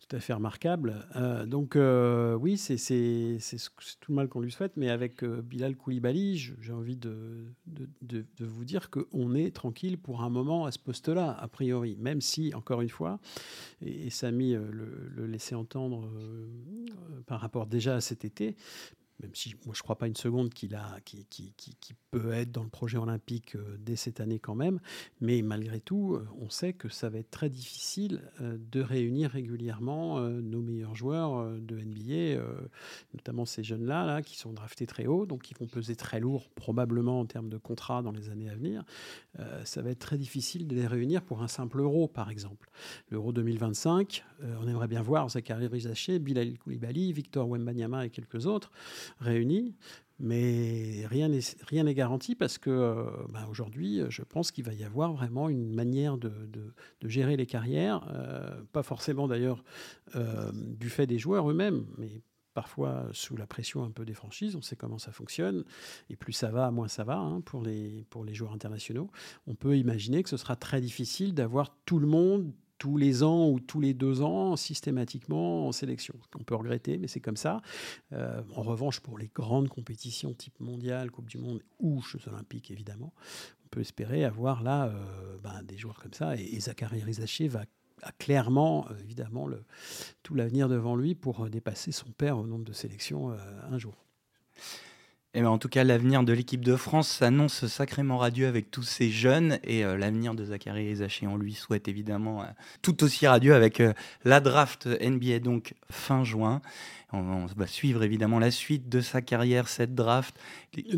tout 0.00 0.14
à 0.14 0.20
fait 0.20 0.32
remarquable. 0.32 1.06
Euh, 1.16 1.46
donc 1.46 1.76
euh, 1.76 2.34
oui, 2.34 2.58
c'est 2.58 2.76
tout 4.00 4.12
le 4.12 4.14
mal 4.14 4.28
qu'on 4.28 4.40
lui 4.40 4.52
souhaite, 4.52 4.76
mais 4.76 4.90
avec 4.90 5.24
Bilal 5.24 5.76
Koulibaly, 5.76 6.36
j'ai 6.36 6.72
envie 6.72 6.96
de, 6.96 7.46
de, 7.66 8.24
vous 8.40 8.64
dire 8.64 8.90
qu'on 8.90 9.34
est 9.34 9.54
tranquille 9.54 9.98
pour 9.98 10.22
un 10.22 10.30
moment 10.30 10.66
à 10.66 10.72
ce 10.72 10.78
poste-là, 10.78 11.36
a 11.40 11.48
priori, 11.48 11.96
même 11.98 12.20
si, 12.20 12.52
encore 12.54 12.82
une 12.82 12.88
fois, 12.90 13.18
et, 13.80 14.10
Samy 14.10 14.52
le, 14.52 15.26
laissait 15.26 15.54
entendre 15.54 16.08
par 17.26 17.40
rapport 17.40 17.66
déjà 17.66 17.96
à 17.96 18.00
cet 18.00 18.24
été, 18.24 18.56
même 19.20 19.34
si 19.34 19.54
moi 19.64 19.74
je 19.74 19.80
ne 19.80 19.82
crois 19.82 19.96
pas 19.96 20.06
une 20.06 20.16
seconde 20.16 20.52
qu'il 20.52 20.76
peut 22.10 22.32
être 22.32 22.50
dans 22.50 22.62
le 22.62 22.68
projet 22.68 22.98
olympique 22.98 23.56
euh, 23.56 23.76
dès 23.78 23.96
cette 23.96 24.20
année 24.20 24.38
quand 24.38 24.54
même, 24.54 24.80
mais 25.20 25.42
malgré 25.42 25.80
tout, 25.80 26.14
euh, 26.14 26.26
on 26.40 26.50
sait 26.50 26.72
que 26.72 26.88
ça 26.88 27.08
va 27.08 27.18
être 27.18 27.30
très 27.30 27.48
difficile 27.48 28.22
euh, 28.40 28.56
de 28.58 28.80
réunir 28.80 29.30
régulièrement 29.30 30.20
nos 30.20 30.60
meilleurs 30.60 30.94
joueurs 30.94 31.50
de 31.60 31.76
NBA, 31.76 32.42
notamment 33.14 33.44
ces 33.44 33.62
jeunes-là 33.62 34.04
là, 34.04 34.22
qui 34.22 34.36
sont 34.36 34.52
draftés 34.52 34.86
très 34.86 35.06
haut, 35.06 35.26
donc 35.26 35.42
qui 35.42 35.54
vont 35.54 35.66
peser 35.66 35.96
très 35.96 36.20
lourd 36.20 36.48
probablement 36.50 37.20
en 37.20 37.26
termes 37.26 37.48
de 37.48 37.58
contrat 37.58 38.02
dans 38.02 38.10
les 38.10 38.30
années 38.30 38.48
à 38.48 38.54
venir. 38.54 38.84
ça 39.64 39.82
va 39.82 39.90
être 39.90 39.98
très 39.98 40.18
difficile 40.18 40.66
de 40.66 40.74
les 40.74 40.86
réunir 40.86 41.22
pour 41.22 41.42
un 41.42 41.48
simple 41.48 41.80
euro, 41.80 42.08
par 42.08 42.30
exemple. 42.30 42.70
L'euro 43.10 43.32
2025, 43.32 44.24
on 44.60 44.68
aimerait 44.68 44.88
bien 44.88 45.02
voir 45.02 45.28
Zachary 45.30 45.66
Rizaché, 45.66 46.18
Bilal 46.18 46.58
Koulibaly, 46.58 47.12
Victor 47.12 47.48
Wembanyama 47.48 48.06
et 48.06 48.10
quelques 48.10 48.46
autres 48.46 48.70
réunis. 49.18 49.74
Mais 50.20 51.04
rien 51.08 51.28
n'est 51.28 51.94
garanti 51.94 52.36
parce 52.36 52.56
que 52.56 52.70
euh, 52.70 53.04
bah, 53.30 53.46
aujourd'hui, 53.50 54.00
je 54.08 54.22
pense 54.22 54.52
qu'il 54.52 54.64
va 54.64 54.72
y 54.72 54.84
avoir 54.84 55.12
vraiment 55.12 55.48
une 55.48 55.74
manière 55.74 56.18
de, 56.18 56.30
de, 57.00 57.08
gérer 57.08 57.36
les 57.36 57.46
carrières, 57.46 58.08
euh, 58.14 58.62
pas 58.72 58.82
forcément 58.82 59.26
d'ailleurs 59.26 59.64
euh, 60.14 60.52
du 60.54 60.88
fait 60.88 61.06
des 61.06 61.18
joueurs 61.18 61.50
eux-mêmes, 61.50 61.84
mais 61.98 62.22
parfois 62.54 63.08
sous 63.12 63.36
la 63.36 63.48
pression 63.48 63.82
un 63.82 63.90
peu 63.90 64.04
des 64.04 64.14
franchises. 64.14 64.54
On 64.54 64.62
sait 64.62 64.76
comment 64.76 64.98
ça 64.98 65.10
fonctionne. 65.10 65.64
Et 66.08 66.16
plus 66.16 66.32
ça 66.32 66.50
va, 66.50 66.70
moins 66.70 66.88
ça 66.88 67.02
va 67.02 67.18
hein, 67.18 67.40
pour, 67.40 67.62
les, 67.62 68.06
pour 68.08 68.24
les 68.24 68.34
joueurs 68.34 68.52
internationaux. 68.52 69.10
On 69.48 69.56
peut 69.56 69.76
imaginer 69.76 70.22
que 70.22 70.28
ce 70.28 70.36
sera 70.36 70.54
très 70.54 70.80
difficile 70.80 71.34
d'avoir 71.34 71.76
tout 71.84 71.98
le 71.98 72.06
monde 72.06 72.52
tous 72.84 72.98
les 72.98 73.22
ans 73.22 73.48
ou 73.48 73.60
tous 73.60 73.80
les 73.80 73.94
deux 73.94 74.20
ans 74.20 74.56
systématiquement 74.56 75.66
en 75.66 75.72
sélection. 75.72 76.14
On 76.38 76.44
peut 76.44 76.54
regretter, 76.54 76.98
mais 76.98 77.08
c'est 77.08 77.18
comme 77.18 77.38
ça. 77.38 77.62
Euh, 78.12 78.42
en 78.54 78.60
revanche, 78.60 79.00
pour 79.00 79.16
les 79.16 79.30
grandes 79.34 79.70
compétitions 79.70 80.34
type 80.34 80.60
mondial, 80.60 81.10
Coupe 81.10 81.30
du 81.30 81.38
Monde 81.38 81.62
ou 81.78 82.02
Jeux 82.02 82.20
Olympiques, 82.26 82.70
évidemment, 82.70 83.14
on 83.64 83.68
peut 83.68 83.80
espérer 83.80 84.26
avoir 84.26 84.62
là 84.62 84.88
euh, 84.88 85.38
ben, 85.42 85.62
des 85.62 85.78
joueurs 85.78 85.98
comme 85.98 86.12
ça. 86.12 86.36
Et, 86.36 86.60
Zachary 86.60 87.02
Rizaché 87.02 87.48
a 88.02 88.12
clairement, 88.18 88.86
euh, 88.90 88.98
évidemment, 88.98 89.48
tout 90.22 90.34
l'avenir 90.34 90.68
devant 90.68 90.94
lui 90.94 91.14
pour 91.14 91.48
dépasser 91.48 91.90
son 91.90 92.10
père 92.10 92.36
au 92.36 92.46
nombre 92.46 92.64
de 92.64 92.74
sélections 92.74 93.30
un 93.30 93.78
jour. 93.78 93.94
Ben, 95.34 95.48
en 95.48 95.58
tout 95.58 95.68
cas, 95.68 95.82
l'avenir 95.82 96.22
de 96.22 96.32
l'équipe 96.32 96.64
de 96.64 96.76
France 96.76 97.08
s'annonce 97.08 97.66
sacrément 97.66 98.18
radieux 98.18 98.46
avec 98.46 98.70
tous 98.70 98.84
ces 98.84 99.10
jeunes 99.10 99.58
et 99.64 99.84
euh, 99.84 99.96
l'avenir 99.96 100.34
de 100.34 100.44
Zachary 100.44 100.86
Ezaché, 100.86 101.26
on 101.26 101.36
lui 101.36 101.54
souhaite 101.54 101.88
évidemment 101.88 102.42
euh, 102.42 102.46
tout 102.82 103.02
aussi 103.02 103.26
radieux 103.26 103.52
avec 103.52 103.80
euh, 103.80 103.92
la 104.24 104.38
draft 104.38 104.86
NBA 104.86 105.40
donc 105.40 105.74
fin 105.90 106.22
juin. 106.22 106.62
On, 107.14 107.46
va 107.56 107.66
suivre 107.66 108.02
évidemment 108.02 108.38
la 108.38 108.50
suite 108.50 108.88
de 108.88 109.00
sa 109.00 109.22
carrière, 109.22 109.68
cette 109.68 109.94
draft. 109.94 110.34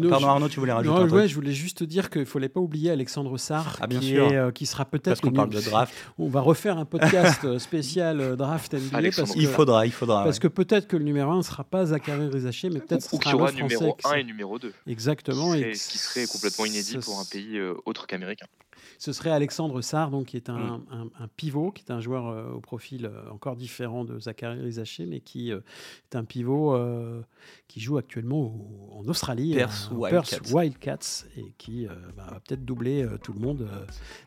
Pardon 0.09 0.29
Arnaud, 0.29 0.49
tu 0.49 0.59
voulais 0.59 0.73
rajouter 0.73 0.97
non, 0.97 1.05
un 1.05 1.09
truc 1.09 1.27
Je 1.27 1.35
voulais 1.35 1.53
juste 1.53 1.83
dire 1.83 2.09
qu'il 2.09 2.23
ne 2.23 2.27
fallait 2.27 2.49
pas 2.49 2.61
oublier 2.61 2.91
Alexandre 2.91 3.37
Sarr, 3.37 3.77
ah, 3.81 3.87
bien 3.87 4.01
qui, 4.01 4.09
sûr. 4.09 4.33
Est, 4.33 4.53
qui 4.53 4.67
sera 4.67 4.85
peut-être... 4.85 5.05
Parce 5.05 5.21
qu'on 5.21 5.33
parle 5.33 5.51
de 5.51 5.61
draft. 5.61 5.95
On 6.19 6.29
va 6.29 6.41
refaire 6.41 6.79
un 6.79 6.85
podcast 6.85 7.59
spécial 7.59 8.37
draft 8.37 8.73
NBA. 8.75 9.11
Parce 9.17 9.33
que, 9.33 9.39
il 9.39 9.47
faudra, 9.47 9.87
il 9.87 9.93
faudra. 9.93 10.25
Parce 10.25 10.39
que 10.39 10.49
peut-être 10.49 10.89
que 10.89 10.97
le 10.97 11.05
numéro 11.05 11.31
1 11.33 11.39
ne 11.39 11.43
sera 11.43 11.65
pas 11.65 11.87
Zachary 11.87 12.29
Rizaché, 12.29 12.71
mais 12.71 12.81
peut-être 12.81 13.13
Ou 13.13 13.19
qu'il 13.19 13.33
y 13.33 13.35
aura 13.35 13.53
numéro 13.53 13.97
1 14.05 14.15
et 14.15 14.25
numéro 14.25 14.59
2. 14.59 14.73
Exactement. 14.87 15.53
Ce 15.53 15.89
qui 15.89 15.99
serait 15.99 16.27
complètement 16.27 16.65
inédit 16.65 16.99
pour 16.99 17.21
un 17.21 17.25
pays 17.25 17.61
autre 17.85 18.07
qu'américain. 18.07 18.47
Ce 18.99 19.13
serait 19.13 19.31
Alexandre 19.31 19.81
Sarr, 19.83 20.11
donc, 20.11 20.27
qui 20.27 20.37
est 20.37 20.49
un, 20.51 20.57
Mm. 20.79 20.85
un- 20.91 21.25
un 21.25 21.29
pivot, 21.37 21.71
qui 21.71 21.85
est 21.87 21.93
un 21.93 22.01
joueur 22.01 22.27
euh, 22.29 22.51
au 22.53 22.61
profil 22.61 23.07
euh, 23.07 23.31
encore 23.31 23.57
différent 23.57 24.05
de 24.05 24.19
Zachary 24.19 24.61
Rizaché, 24.61 25.07
mais 25.07 25.21
qui 25.21 25.53
euh, 25.53 25.61
est 26.11 26.17
un 26.17 26.25
pivot 26.25 26.77
qui 27.69 27.81
joue 27.81 27.99
actuellement 27.99 28.39
au- 28.41 29.01
en 29.01 29.09
Australie, 29.09 29.55
Perth. 29.55 29.91
Perth 30.11 30.41
Wildcats, 30.53 31.25
et 31.37 31.53
qui 31.59 31.87
bah, 32.17 32.27
va 32.31 32.41
peut-être 32.41 32.65
doubler 32.65 33.07
tout 33.23 33.33
le 33.33 33.41
monde 33.41 33.69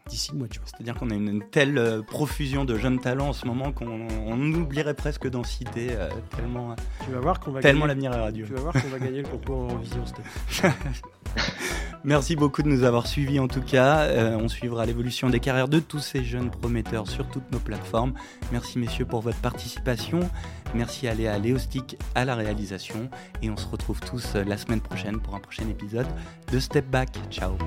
d'ici 0.08 0.32
le 0.32 0.38
mois 0.40 0.48
de 0.48 0.54
juin. 0.54 0.64
C'est-à-dire 0.66 0.96
qu'on 0.96 1.10
a 1.10 1.16
une, 1.16 1.28
une 1.30 1.50
telle 1.50 2.04
profusion 2.08 2.66
de 2.66 2.78
jeunes 2.78 3.00
talents 3.00 3.30
en 3.30 3.34
ce 3.34 3.46
moment 3.46 3.72
qu'on 3.72 4.08
on 4.28 4.54
oublierait 4.54 4.94
presque 4.94 5.28
d'en 5.30 5.44
citer 5.44 5.96
tellement, 6.36 6.76
Tu 7.06 7.12
vas 7.12 7.20
voir 7.20 7.40
qu'on 7.40 7.52
va 7.52 7.62
tellement 7.62 7.86
l'avenir 7.86 8.14
est 8.14 8.20
radieux. 8.22 8.46
Tu 8.46 8.54
vas 8.54 8.62
voir 8.62 8.74
qu'on 8.74 8.90
va 8.90 9.00
gagner 9.00 9.22
le 9.22 9.28
concours 9.28 9.72
cette 10.06 10.20
année. 10.64 10.74
Merci 12.04 12.36
beaucoup 12.38 12.64
de 12.64 12.70
nous 12.70 12.84
avoir 12.84 13.08
suivis 13.08 13.40
en 13.40 13.48
tout 13.48 13.62
cas. 13.62 14.04
Euh, 14.04 14.38
on 14.38 14.48
suivra 14.48 14.86
l'évolution 14.86 15.30
des 15.30 15.40
carrières 15.40 15.68
de 15.68 15.80
tous 15.80 16.00
ces 16.00 16.24
jeunes 16.24 16.50
prometteurs 16.50 17.08
sur 17.08 17.28
toutes 17.28 17.52
nos 17.52 17.60
plateformes. 17.60 18.14
Merci 18.52 18.80
messieurs 18.80 19.06
pour 19.06 19.22
votre 19.22 19.40
participation. 19.40 20.22
Merci 20.74 21.08
à 21.08 21.14
Léa 21.14 21.38
Léostic 21.38 21.98
à 22.16 22.24
la 22.24 22.36
réalisation. 22.36 23.10
Et 23.42 23.50
on 23.50 23.58
se 23.58 23.68
retrouve 23.68 24.00
tous 24.00 24.36
euh, 24.36 24.44
la 24.46 24.58
semaine 24.58 24.82
prochaine 24.82 25.20
pour 25.20 25.36
un 25.36 25.40
prochain 25.40 25.68
épisode 25.70 26.08
de 26.52 26.60
Step 26.60 26.86
Back. 26.90 27.10
Ciao. 27.30 27.58